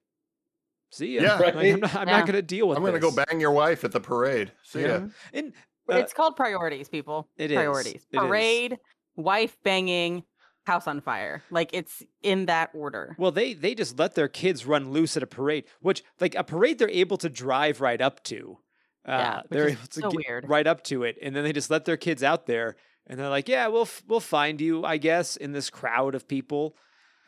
[0.90, 1.22] See ya.
[1.22, 1.38] Yeah.
[1.40, 2.16] Like, I'm not, I'm Yeah.
[2.18, 2.80] not going to deal with it.
[2.80, 4.52] I'm gonna go bang your wife at the parade.
[4.64, 5.02] See ya.
[5.32, 5.52] And
[5.90, 7.28] uh, it's called priorities, people.
[7.36, 7.56] it is.
[7.56, 8.06] priorities.
[8.10, 8.20] It is.
[8.20, 8.78] Parade,
[9.16, 10.24] wife banging,
[10.68, 11.42] house on fire.
[11.50, 13.16] Like it's in that order.
[13.18, 16.44] Well, they they just let their kids run loose at a parade, which like a
[16.44, 18.58] parade they're able to drive right up to.
[19.04, 20.48] Uh, Yeah, they're able to so get weird.
[20.48, 23.28] right up to it, and then they just let their kids out there, and they're
[23.30, 26.76] like, "Yeah, we'll f- we'll find you, I guess, in this crowd of people."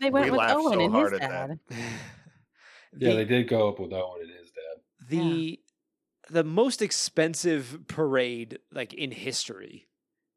[0.00, 1.48] They went We with Owen so and his at that.
[1.48, 1.58] dad.
[2.98, 5.08] Yeah, The- they did go up with Owen and his dad.
[5.08, 5.60] the
[6.28, 9.88] the most expensive parade like in history.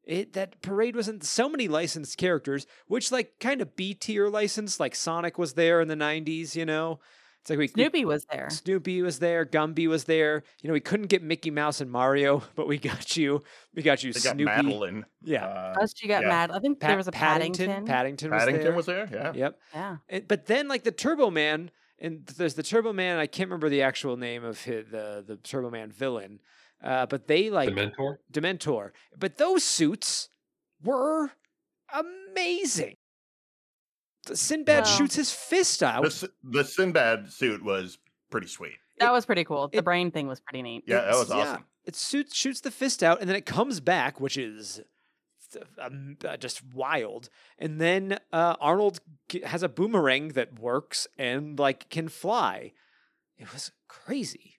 [0.06, 4.28] It that parade was in so many licensed characters, which like kind of B tier
[4.28, 6.54] license, like Sonic was there in the '90s.
[6.54, 7.00] You know,
[7.40, 8.50] it's like we we- Snoopy was there.
[8.50, 10.42] Snoopy was there, Gumby was there.
[10.60, 13.42] You know, we couldn't get Mickey Mouse and Mario, but we got you.
[13.74, 14.44] We got you, They got Snoopy.
[14.44, 15.06] Madeline.
[15.22, 16.28] Yeah, Uh, Us, you got yeah.
[16.28, 16.50] mad.
[16.50, 17.66] I think Pat- there was a Paddington.
[17.86, 17.86] Paddington.
[17.86, 18.74] Paddington was Paddington there.
[18.76, 19.08] was there.
[19.10, 19.32] Yeah.
[19.34, 19.58] Yep.
[19.72, 19.96] Yeah.
[20.10, 23.18] And- but then like the Turbo Man, and there's the Turbo Man.
[23.18, 26.40] I can't remember the actual name of hi- the the Turbo Man villain.
[26.84, 28.18] Uh, but they like Dementor.
[28.32, 28.90] Dementor.
[29.18, 30.28] But those suits
[30.82, 31.32] were
[31.92, 32.96] amazing.
[34.26, 36.04] The Sinbad Well- shoots his fist out.
[36.04, 37.98] The, the Sinbad suit was
[38.30, 38.76] pretty sweet.
[38.98, 39.68] That was pretty cool.
[39.68, 40.84] The it- brain thing was pretty neat.
[40.86, 41.64] Yeah, that was It's- awesome.
[41.84, 44.80] it shoots shoots the fist out, and then it comes back, which is
[45.78, 47.28] um, uh, just wild.
[47.58, 49.00] And then uh, Arnold
[49.44, 52.72] has a boomerang that works and like can fly.
[53.38, 54.53] It was crazy.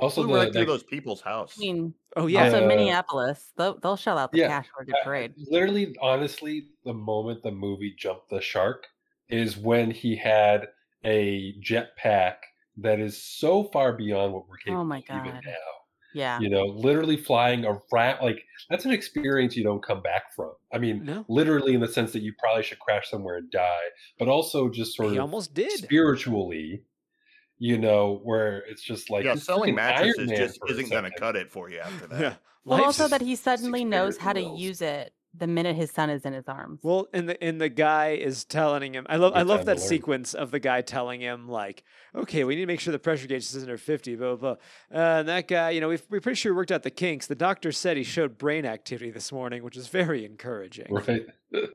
[0.00, 1.54] Also, Flew the, right through that- those people's house.
[1.56, 4.82] I mean, Oh yeah, also Uh, Minneapolis, they'll, they'll shell out the yeah, cash for
[4.82, 5.32] a good uh, parade.
[5.36, 8.86] literally, honestly, the moment the movie jumped the shark
[9.28, 10.66] is when he had
[11.04, 12.36] a jetpack
[12.78, 15.52] that is so far beyond what we're capable Oh my of even now.
[16.12, 16.40] Yeah.
[16.40, 20.50] You know, literally flying around like that's an experience you don't come back from.
[20.72, 21.24] I mean, No.
[21.28, 23.78] literally in the sense that you probably should crash somewhere and die,
[24.18, 25.70] but also just sort he of almost did.
[25.70, 26.82] spiritually,
[27.60, 31.04] you know, where it's just like yeah, selling freaking Iron mattresses Man just isn't going
[31.04, 32.20] to cut it for you after that.
[32.20, 32.34] Yeah.
[32.64, 36.10] Well, Life's also that he suddenly knows how to use it the minute his son
[36.10, 36.80] is in his arms.
[36.82, 39.06] Well, and the and the guy is telling him.
[39.08, 39.86] I love I love that learn.
[39.86, 41.84] sequence of the guy telling him like,
[42.14, 44.16] okay, we need to make sure the pressure gauge is under fifty.
[44.16, 44.56] Blah blah.
[44.90, 44.98] blah.
[44.98, 47.26] Uh, and that guy, you know, we've, we're pretty sure we worked out the kinks.
[47.26, 50.88] The doctor said he showed brain activity this morning, which is very encouraging.
[50.90, 51.26] Right.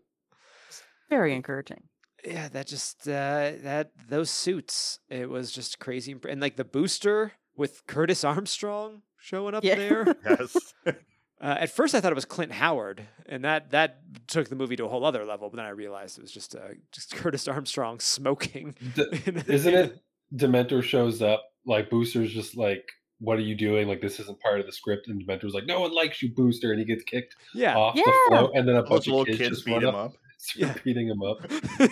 [1.07, 1.83] Very encouraging.
[2.25, 6.63] Yeah, that just uh, that those suits, it was just crazy, imp- and like the
[6.65, 9.75] booster with Curtis Armstrong showing up Yeah.
[9.75, 10.15] there.
[10.25, 10.57] Yes.
[11.41, 14.77] Uh, at first, I thought it was Clint Howard, and that that took the movie
[14.77, 15.49] to a whole other level.
[15.49, 16.59] But then I realized it was just uh,
[16.93, 18.73] just Curtis Armstrong smoking.
[18.95, 19.05] D-
[19.45, 20.01] Isn't it
[20.33, 22.85] Dementor shows up like Booster's just like,
[23.19, 23.89] what are you doing?
[23.89, 26.71] Like this isn't part of the script, and Dementor's like, no one likes you, Booster,
[26.71, 28.13] and he gets kicked Yeah, off the Yeah.
[28.29, 30.13] float, and then a bunch little of kids, kids just beat run him up, up.
[30.55, 30.73] Yeah.
[30.83, 31.49] beating him up.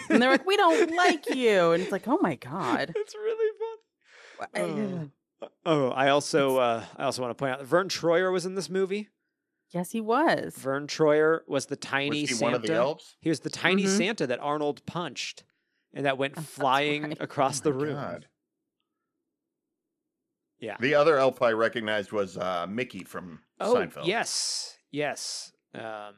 [0.10, 1.72] And they're like, we don't like you.
[1.72, 2.91] And it's like, oh my God.
[2.95, 4.60] it's really fun.
[5.41, 8.45] Uh, Oh, I also uh, I also want to point out that Vern Troyer was
[8.45, 9.10] in this movie.
[9.72, 10.56] Yes, he was.
[10.56, 12.43] Vern Troyer was the tiny Was he Santa.
[12.45, 13.18] one of the elves?
[13.20, 13.97] He was the tiny Mhm.
[13.97, 15.43] Santa that Arnold punched,
[15.93, 17.18] and that went Oh, flying right.
[17.20, 17.95] across the room.
[17.95, 18.28] God.
[20.60, 20.78] Yeah.
[20.80, 24.06] The other elf I recognized was uh, Mickey from Oh Seinfeld.
[24.06, 25.51] yes, yes.
[25.76, 26.14] Um,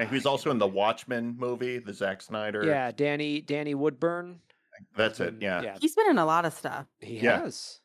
[0.00, 2.64] And he also in the Watchmen movie, the Zack Snyder.
[2.64, 4.40] yeah, Danny Danny Woodburn.
[4.96, 5.34] That's it.
[5.40, 5.60] Yeah.
[5.60, 6.86] yeah, He's been in a lot of stuff.
[7.00, 7.40] he Yeah.
[7.42, 7.80] has.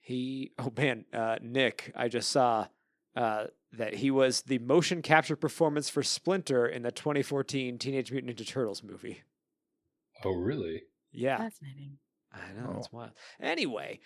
[0.00, 2.68] He oh man, uh, Nick, I just saw
[3.16, 8.36] uh, that he was the motion capture performance for Splinter in the 2014 Teenage Mutant
[8.36, 9.22] Ninja Turtles movie.
[10.24, 10.82] Oh, really?
[11.12, 11.98] Yeah, Fascinating.
[12.32, 12.78] I know Oh.
[12.78, 13.10] it's wild.
[13.40, 14.00] Anyway,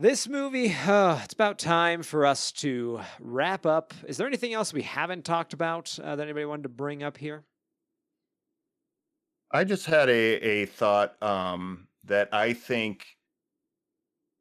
[0.00, 3.94] this movie, uh, it's about time for us to wrap up.
[4.06, 7.18] Is there anything else we haven't talked about uh, that anybody wanted to bring up
[7.18, 7.44] here?
[9.52, 13.04] I just had a, a thought um, that I think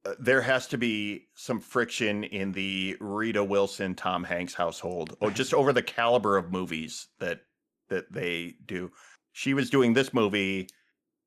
[0.06, 5.32] uh, there has to be some friction in the Rita Wilson Tom Hanks household, or
[5.32, 7.42] just over the caliber of movies that
[7.90, 8.92] that they do.
[9.34, 10.70] She was doing this movie,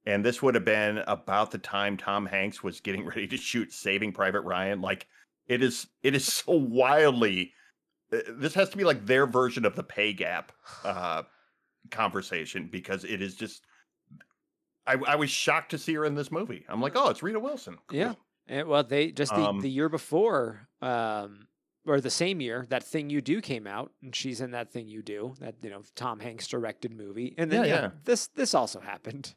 [0.06, 3.72] and this would have been about the time Tom Hanks was getting ready to shoot
[3.72, 4.80] Saving Private Ryan.
[4.80, 5.06] Like
[5.46, 7.52] it is, it is so wildly.
[8.12, 10.52] uh, This has to be like their version of the pay gap
[10.84, 11.22] uh,
[11.90, 13.64] conversation because it is just.
[14.86, 16.64] I, I was shocked to see her in this movie.
[16.68, 17.78] I'm like, oh, it's Rita Wilson.
[17.86, 17.98] Cool.
[18.00, 18.14] Yeah.
[18.48, 21.46] And, well, they just the, Um, the year before, um,
[21.86, 24.88] or the same year, that thing you do came out, and she's in that thing
[24.88, 27.90] you do, that you know Tom Hanks directed movie, and then Yeah, yeah, yeah.
[28.04, 29.34] this this also happened.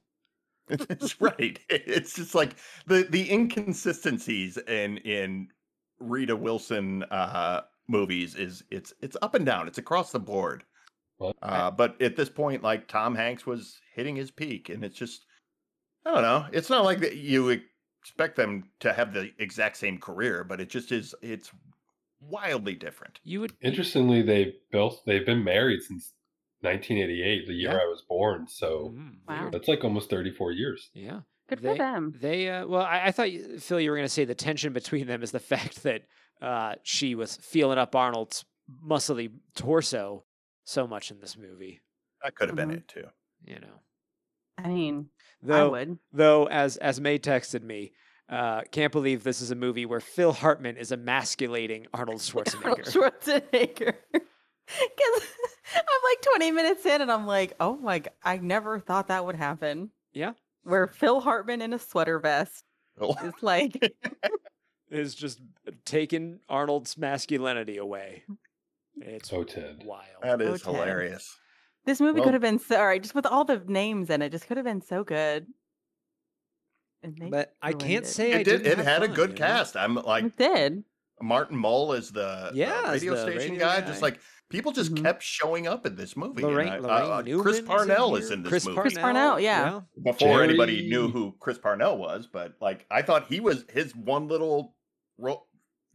[0.90, 1.60] It's right.
[1.70, 2.56] It's just like
[2.88, 5.50] the the inconsistencies in in
[6.00, 9.68] Rita Wilson uh movies is it's it's up and down.
[9.68, 10.64] It's across the board.
[11.42, 15.26] Uh, but at this point, like Tom Hanks was hitting his peak, and it's just
[16.06, 16.46] I don't know.
[16.52, 17.62] It's not like that you
[18.02, 21.16] expect them to have the exact same career, but it just is.
[21.22, 21.52] It's
[22.20, 23.20] wildly different.
[23.24, 26.14] You would Interestingly, they both they've been married since
[26.66, 27.78] 1988, the year Yeah.
[27.78, 28.48] I was born.
[28.48, 28.94] So
[29.28, 29.50] Wow.
[29.52, 30.90] that's like almost 34 years.
[30.94, 31.22] Yeah.
[31.48, 32.14] Good they, for them.
[32.20, 34.74] They uh, well, I, I thought you- Phil, you were going to say the tension
[34.74, 36.02] between them is the fact that
[36.42, 38.46] uh, she was feeling up Arnold's
[38.86, 40.24] muscly torso
[40.64, 41.82] so much in this movie.
[42.24, 42.78] That could have been Mhm.
[42.78, 43.06] it too.
[43.46, 43.80] You know,
[44.58, 45.10] I mean,
[45.44, 46.00] though, would.
[46.12, 47.92] Though, as as May texted me,
[48.28, 52.64] uh, can't believe this is a movie where Phil Hartman is emasculating Arnold Schwarzenegger.
[52.66, 53.94] Arnold Schwarzenegger.
[54.12, 54.24] Because
[55.16, 55.22] I'm
[55.76, 59.36] like 20 minutes in and I'm like, oh my God, I never thought that would
[59.36, 59.90] happen.
[60.14, 60.34] Yeah.
[60.64, 62.64] Where Phil Hartman in a sweater vest
[63.00, 63.14] Oh.
[63.24, 63.94] is like,
[64.90, 65.40] is just
[65.84, 68.24] taking Arnold's masculinity away.
[69.02, 69.82] It's Oh, Ted.
[69.86, 70.06] wild.
[70.24, 70.74] That is Ted.
[70.76, 71.36] hilarious.
[71.86, 74.22] this movie Well- could have been so, all right, just with all the names in
[74.22, 75.46] it, just could have been so good.
[77.04, 78.08] And they But I can't it.
[78.08, 78.64] say It did.
[78.64, 79.46] didn't It have had a good you know?
[79.46, 79.76] cast.
[79.76, 80.84] I'm like It did.
[81.22, 83.82] Martin Mull is the, the Yeah, as radio the station radio guy.
[83.82, 83.88] guy.
[83.88, 84.20] Just like
[84.56, 85.04] people just Mhm.
[85.04, 86.42] kept showing up in this movie.
[86.44, 88.38] and Lorraine, I- Lorraine uh, Chris Parnell is here.
[88.38, 88.80] in this Chris movie.
[88.82, 89.82] Chris Parnell, yeah.
[90.02, 94.28] Before anybody knew who Chris Parnell was, but like I thought he was his one
[94.28, 94.76] little,
[95.18, 95.46] ro-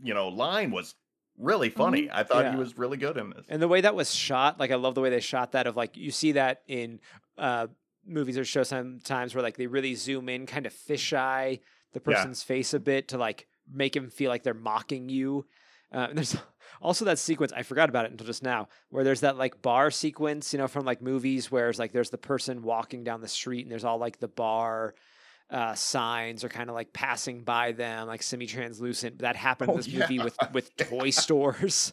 [0.02, 0.94] you know, line was
[1.38, 2.10] really funny.
[2.10, 2.52] I thought Yeah.
[2.52, 3.46] he was really good in this.
[3.48, 5.66] And the way that was shot, like I love the way they shot that.
[5.66, 7.00] Of like you see that in
[7.38, 7.68] uh,
[8.06, 11.60] movies or shows sometimes where like they really zoom in, kind of fisheye
[11.92, 12.14] the Yeah.
[12.14, 15.46] person's face a bit to like make him feel like they're mocking you.
[15.92, 16.36] Uh, and there's
[16.80, 19.90] also that sequence I forgot about it until just now, where there's that like bar
[19.90, 23.28] sequence, you know, from like movies where it's like there's the person walking down the
[23.28, 24.94] street and there's all like the bar
[25.50, 29.18] uh, signs are kind of like passing by them, like semi-translucent.
[29.18, 31.92] That happened in Oh, this movie with with toy stores.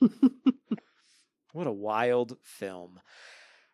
[1.52, 3.00] what a wild film.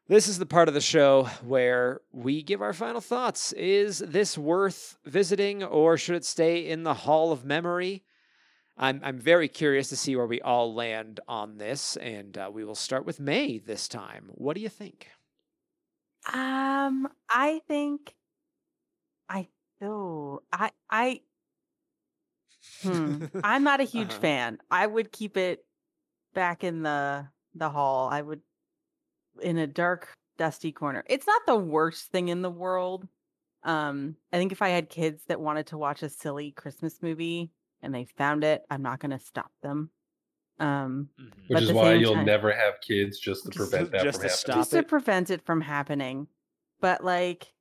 [0.09, 3.53] This is the part of the show where we give our final thoughts.
[3.55, 8.03] Is this worth visiting or should it stay in the Hall of Memory?
[8.77, 12.65] I'm, I'm very curious to see where we all land on this, and uh, we
[12.65, 14.31] will start with May this time.
[14.35, 15.09] What do you think?
[16.33, 18.17] Um, I think
[19.29, 19.49] I
[19.81, 21.23] oh I I
[22.83, 23.23] hmm.
[23.43, 24.19] I'm not a huge Uh-huh.
[24.19, 24.59] fan.
[24.71, 25.67] I would keep it
[26.35, 28.09] back in the the hall.
[28.11, 28.43] I would
[29.41, 31.05] in a dark, dusty corner.
[31.09, 33.09] It's not the worst thing in the world.
[33.65, 37.53] Um, I think if I had kids that wanted to watch a silly Christmas movie
[37.83, 39.91] and they found it, I'm not going to stop them.
[40.61, 43.91] Um, but Which at is why you'll time- never have kids just to Just- prevent
[43.93, 44.37] that just from to happening.
[44.39, 46.29] stop just to prevent it from happening.
[46.81, 47.53] But like,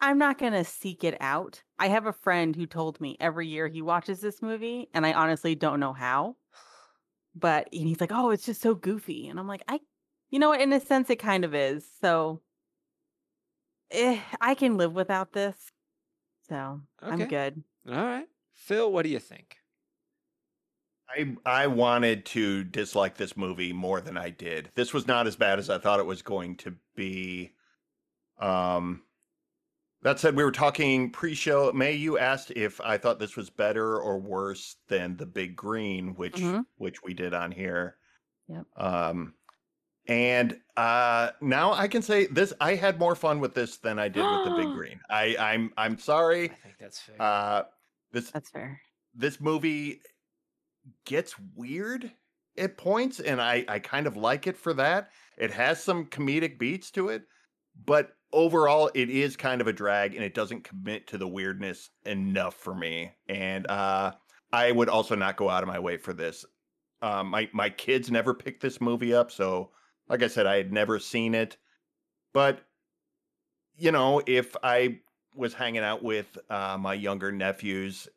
[0.00, 1.62] I'm not gonna seek it out.
[1.78, 5.12] I have a friend who told me every year he watches this movie, and I
[5.14, 6.36] honestly don't know how.
[7.34, 9.80] But and he's like, "Oh, it's just so goofy," and I'm like, "I,
[10.30, 10.60] you know what?
[10.60, 11.88] In a sense, it kind of is.
[12.00, 12.42] So,
[13.90, 15.56] eh, I can live without this.
[16.48, 18.28] So I'm good." All right.
[18.54, 19.58] Phil, what do you think?
[21.08, 24.70] I I wanted to dislike this movie more than I did.
[24.74, 27.52] This was not as bad as I thought it was going to be.
[28.40, 29.02] Um
[30.02, 31.72] that said, we were talking pre-show.
[31.72, 36.14] May you asked if I thought this was better or worse than The Big Green,
[36.14, 36.64] which Mhm.
[36.76, 37.96] which we did on here.
[38.48, 38.66] Yep.
[38.76, 39.34] Um
[40.06, 44.08] and uh now I can say this I had more fun with this than I
[44.08, 45.00] did with The Big Green.
[45.10, 46.44] I I'm I'm sorry.
[46.50, 47.16] I think that's fair.
[47.20, 47.64] Uh
[48.14, 48.80] this That's fair.
[49.14, 50.00] this movie
[51.04, 52.10] gets weird
[52.56, 56.58] at points and I, I kind of like it for that it has some comedic
[56.58, 57.24] beats to it
[57.84, 61.90] but overall it is kind of a drag and it doesn't commit to the weirdness
[62.06, 64.12] enough for me and uh
[64.52, 66.44] i would also not go out of my way for this
[67.02, 69.70] um my my kids never picked this movie up so
[70.08, 71.56] like i said i had never seen it
[72.32, 72.60] but
[73.76, 74.96] you know if i
[75.34, 78.08] was hanging out with uh, my younger nephews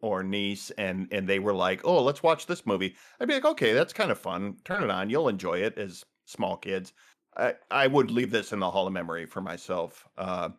[0.00, 3.46] or niece and and they were like oh let's watch this movie i'd be like
[3.46, 6.92] okay that's kind of fun turn it on you'll enjoy it as small kids
[7.36, 10.50] i i would leave this in the hall of memory for myself uh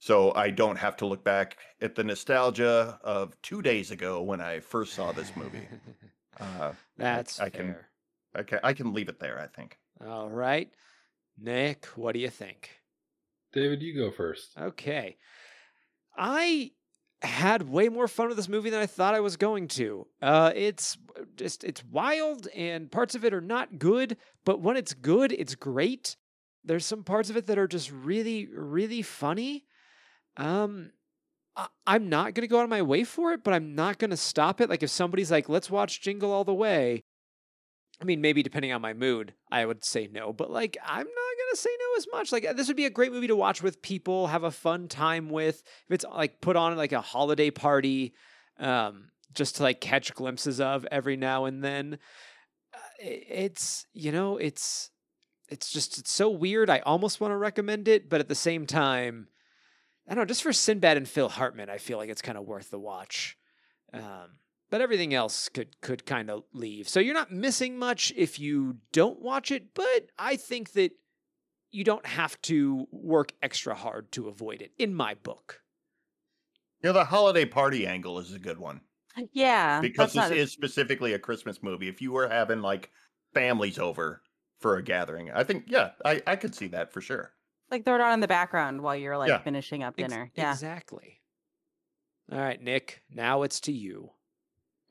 [0.00, 4.40] so i don't have to look back at the nostalgia of two days ago when
[4.40, 5.68] i first saw this movie
[6.40, 7.88] uh That's I, can fair.
[8.34, 10.68] i can i can leave it there i think All right.
[11.38, 12.70] Nick, what do you think?
[13.52, 14.50] David, you go first.
[14.58, 15.16] Okay.
[16.16, 16.72] I
[17.22, 20.06] had way more fun with this movie than I thought I was going to.
[20.20, 20.98] Uh, it's
[21.36, 25.54] just it's wild and parts of it are not good, but when it's good, it's
[25.54, 26.16] great.
[26.64, 29.64] There's some parts of it that are just really, really funny.
[30.36, 30.92] Um,
[31.56, 34.16] I- I'm not gonna go out of my way for it, but I'm not gonna
[34.16, 34.68] stop it.
[34.68, 37.02] Like if somebody's like, "Let's watch Jingle All the Way,"
[38.04, 41.06] I mean, maybe depending on my mood, I would say no, but like, I'm not
[41.06, 42.32] gonna say no as much.
[42.32, 45.30] Like, this would be a great movie to watch with people, have a fun time
[45.30, 45.62] with.
[45.88, 48.12] If it's like put on like a holiday party,
[48.60, 51.98] um, just to like catch glimpses of every now and then.
[52.74, 54.90] Uh, it's you know, it's
[55.48, 56.68] it's just it's so weird.
[56.68, 59.28] I almost want to recommend it, but at the same time,
[60.06, 60.26] I don't know.
[60.26, 63.38] Just for Sinbad and Phil Hartman, I feel like it's kind of worth the watch.
[63.94, 64.40] Um,
[64.70, 66.88] but everything else could could kind of leave.
[66.88, 70.92] So you're not missing much if you don't watch it, but I think that
[71.70, 75.60] you don't have to work extra hard to avoid it in my book.
[76.82, 78.80] You know, the holiday party angle is a good one
[79.32, 81.88] Yeah, because that's this not- is specifically a Christmas movie.
[81.88, 82.90] If you were having like
[83.32, 84.22] families over
[84.60, 87.32] for a gathering, I think yeah, I I could see that for sure.
[87.70, 89.38] like throw it on in the background while you're like Yeah.
[89.42, 90.30] finishing up Ex- dinner.
[90.36, 91.20] yeah, Exactly.
[92.32, 94.10] All right, Nick, now it's to you.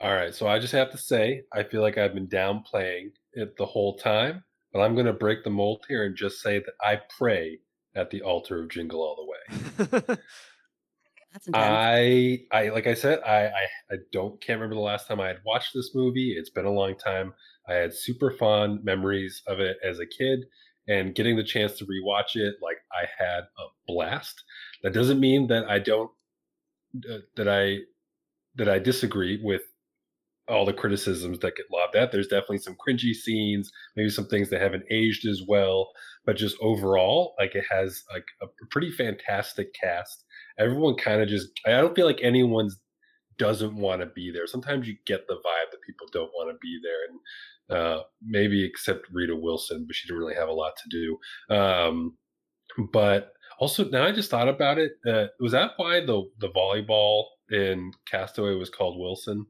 [0.03, 3.55] All right, so I just have to say, I feel like I've been downplaying it
[3.55, 4.43] the whole time,
[4.73, 7.59] but I'm going to break the mold here and just say that I pray
[7.95, 10.17] at the altar of Jingle All the Way.
[11.31, 11.55] that's intense.
[11.55, 15.27] I, I, like I said, I, I, I don't can't remember the last time I
[15.27, 16.35] had watched this movie.
[16.37, 17.33] It's been a long time.
[17.69, 20.41] I had super fond memories of it as a kid,
[20.89, 24.43] and getting the chance to rewatch it, like I had a blast.
[24.83, 26.11] That doesn't mean that I don't,
[27.09, 27.77] uh, that I,
[28.55, 29.61] that I disagree with
[30.53, 32.11] all the criticisms that get lobbed at.
[32.11, 35.91] There's definitely some cringy scenes, maybe some things that haven't aged as well,
[36.25, 40.23] but just overall, like it has like a pretty fantastic cast.
[40.57, 42.77] Everyone kind of just I don't feel like anyone's
[43.37, 44.47] doesn't want to be there.
[44.47, 48.63] Sometimes you get the vibe that people don't want to be there, and uh, maybe
[48.63, 51.55] except Rita Wilson, but she didn't really have a lot to do.
[51.55, 52.17] Um,
[52.91, 54.93] but also now I just thought about it.
[55.07, 59.45] Uh, was that why the the volleyball in Castaway was called Wilson?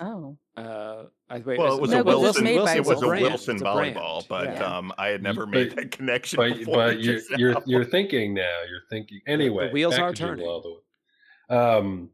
[0.00, 2.44] Oh, Uh, I, wait, well, it was No, a 'cause it's Wilson.
[2.44, 3.22] made by It was a brand.
[3.24, 4.76] Wilson It's a volleyball, but Yeah.
[4.78, 6.74] um, I had never But- made that connection but before.
[6.74, 8.62] but you you're you're you're thinking now.
[8.68, 9.70] You're thinking anyway.
[9.70, 10.46] wheels are turning.
[10.46, 11.56] All the Way.
[11.56, 12.10] Um,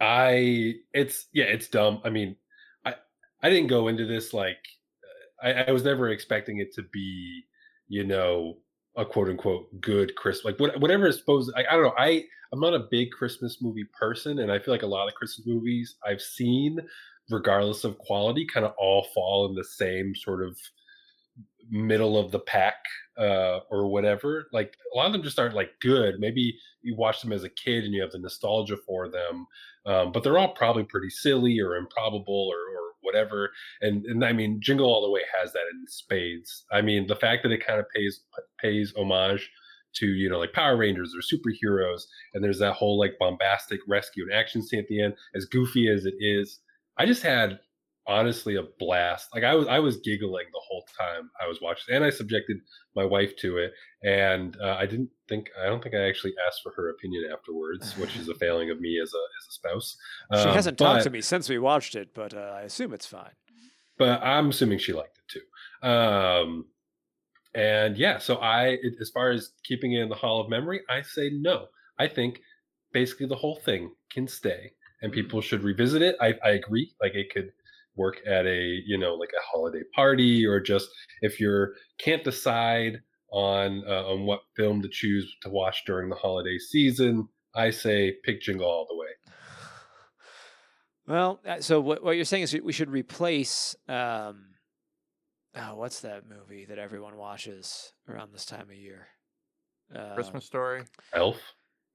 [0.00, 2.00] I it's yeah, it's dumb.
[2.04, 2.36] I mean,
[2.84, 2.96] I
[3.42, 4.58] I didn't go into this like
[5.42, 7.44] I, I was never expecting it to be,
[7.88, 8.58] you know,
[8.96, 11.52] a quote unquote good Christmas like what, whatever is supposed.
[11.56, 11.94] I, I don't know.
[11.98, 15.14] I I'm not a big Christmas movie person, and I feel like a lot of
[15.14, 16.78] Christmas movies I've seen,
[17.30, 20.56] regardless of quality, kind of all fall in the same sort of
[21.70, 22.76] middle of the pack
[23.18, 24.48] uh, or whatever.
[24.52, 26.20] Like a lot of them just aren't like good.
[26.20, 29.46] Maybe you watch them as a kid and you have the nostalgia for them,
[29.86, 33.50] um, but they're all probably pretty silly or improbable or, or whatever.
[33.80, 36.64] And and I mean, Jingle All the Way has that in spades.
[36.72, 38.20] I mean, the fact that it kind of pays
[38.60, 39.50] pays homage
[39.96, 42.02] to you know like Power Rangers or superheroes,
[42.32, 45.88] and there's that whole like bombastic rescue and action scene at the end, as goofy
[45.88, 46.60] as it is.
[46.96, 47.58] I just had
[48.06, 49.28] honestly a blast.
[49.34, 52.58] Like I was I was giggling the whole time I was watching, and I subjected
[52.94, 56.60] my wife to it, and uh, I didn't think I don't think I actually asked
[56.62, 59.96] for her opinion afterwards, which is a failing of me as a as a spouse.
[60.34, 63.06] She Um, hasn't talked to me since we watched it, but uh, I assume it's
[63.06, 63.32] fine.
[63.98, 65.88] but I'm assuming she liked it too.
[65.88, 66.66] Um,
[67.54, 71.02] and yeah, so I, as far as keeping it in the Hall of Memory, I
[71.02, 71.66] say no.
[71.98, 72.40] I think
[72.92, 76.16] basically the whole thing can stay, and people should revisit it.
[76.20, 76.92] I, I agree.
[77.00, 77.52] Like it could
[77.96, 80.88] work at a you know like a holiday party, or just
[81.20, 83.00] if you're can't decide
[83.32, 87.28] on uh, on what film to choose to watch during the holiday season.
[87.54, 89.06] I say pick Jingle All the Way.
[91.06, 93.76] Well, uh, so what, what you're saying is we should replace.
[93.88, 94.54] Um,
[95.56, 99.08] oh, what's that movie that everyone watches around this time of year?
[99.94, 101.36] Uh, Christmas Story, Elf.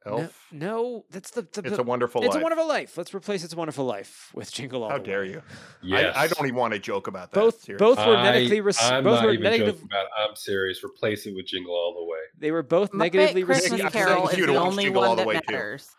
[0.05, 0.47] Elf.
[0.51, 1.41] No, no, that's the.
[1.41, 2.21] the It's the- a Wonderful.
[2.23, 2.39] It's Life.
[2.39, 2.97] a Wonderful Life.
[2.97, 4.89] Let's replace It's a Wonderful Life with Jingle All.
[4.91, 5.29] How the dare Way.
[5.31, 5.41] you?
[5.83, 6.15] Yes.
[6.15, 7.39] I, I don't even want to joke about that.
[7.39, 7.85] Both seriously.
[7.85, 9.75] both were I- negatively rec- I'm both not were even negative.
[9.75, 10.11] joking about it.
[10.17, 10.83] I'm serious.
[10.83, 12.19] Replace it with Jingle All the Way.
[12.37, 13.85] They were both Muppet negatively Christmas received.
[13.87, 15.53] I'm Carol is you the to watch only Jingle All one the that Way, too.
[15.53, 15.89] matters.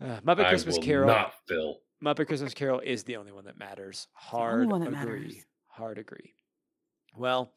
[0.00, 1.06] Uh, Muppet I Christmas will Carol.
[1.08, 1.76] not, Phil.
[2.02, 4.06] Muppet Christmas Carol is the only one that matters.
[4.32, 5.20] only Hard one that agree.
[5.20, 5.34] matters.
[5.66, 6.32] Hard agree.
[7.16, 7.52] Well,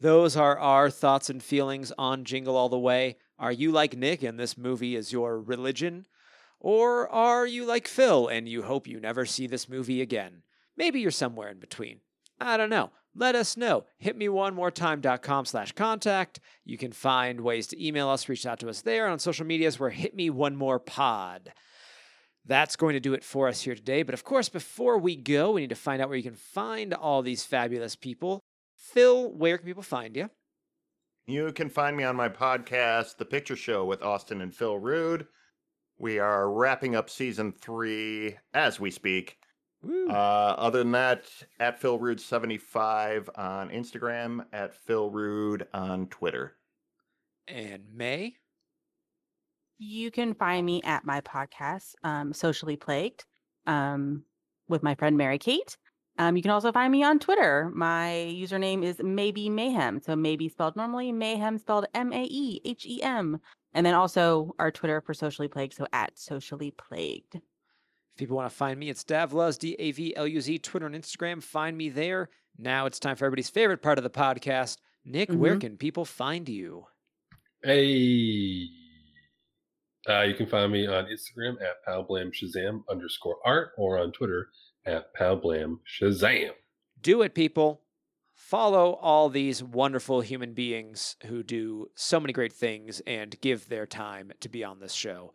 [0.00, 3.16] those are our thoughts and feelings on Jingle All the Way.
[3.38, 6.06] Are you like Nick and this movie is your religion?
[6.60, 10.42] Or are you like Phil and you hope you never see this movie again?
[10.76, 12.00] Maybe you're somewhere in between.
[12.40, 12.90] I don't know.
[13.14, 13.84] Let us know.
[14.04, 16.38] Hitmeonemoretime.com slash contact.
[16.64, 19.08] You can find ways to email us, reach out to us there.
[19.08, 21.52] On social medias, we're Hit Me One More Pod.
[22.44, 24.02] That's going to do it for us here today.
[24.04, 26.94] But of course, before we go, we need to find out where you can find
[26.94, 28.44] all these fabulous people.
[28.78, 30.30] Phil, where can people find you?
[31.26, 35.26] You can find me on my podcast, The Picture Show with Austin and Phil Rude.
[35.98, 39.36] We are wrapping up season three as we speak.
[39.84, 41.24] Uh, other than that,
[41.60, 46.56] at Phil Rude seventy five on Instagram, at Phil Rude on Twitter.
[47.46, 48.34] And May,
[49.78, 53.24] You can find me at my podcast, um, Socially Plagued,
[53.66, 54.24] um,
[54.68, 55.76] with my friend Mary Kate.
[56.18, 57.70] Um, you can also find me on Twitter.
[57.74, 60.00] My username is maybe mayhem.
[60.02, 63.40] So maybe spelled normally, mayhem spelled M A E H E M.
[63.74, 67.36] And then also our Twitter for Socially Plagued, so at Socially Plagued.
[67.36, 67.42] If
[68.16, 70.94] people want to find me, it's Davluz, D A V L U Z, Twitter and
[70.94, 71.42] Instagram.
[71.42, 72.30] Find me there.
[72.58, 74.78] Now it's time for everybody's favorite part of the podcast.
[75.04, 75.60] Nick, where Mhm.
[75.60, 76.86] can people find you?
[77.62, 78.66] Hey.
[80.08, 84.48] Uh, you can find me on Instagram at palblamshazam underscore art or on Twitter
[84.88, 86.50] at palblamshazam.
[87.00, 87.82] Do it, people.
[88.34, 93.86] Follow all these wonderful human beings who do so many great things and give their
[93.86, 95.32] time to be on this show.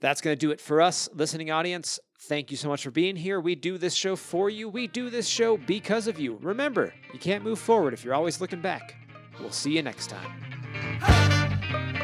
[0.00, 1.98] That's going to do it for us, listening audience.
[2.22, 3.40] Thank you so much for being here.
[3.40, 4.68] We do this show for you.
[4.68, 6.38] We do this show because of you.
[6.40, 8.94] Remember, you can't move forward if you're always looking back.
[9.40, 11.97] We'll see you next time.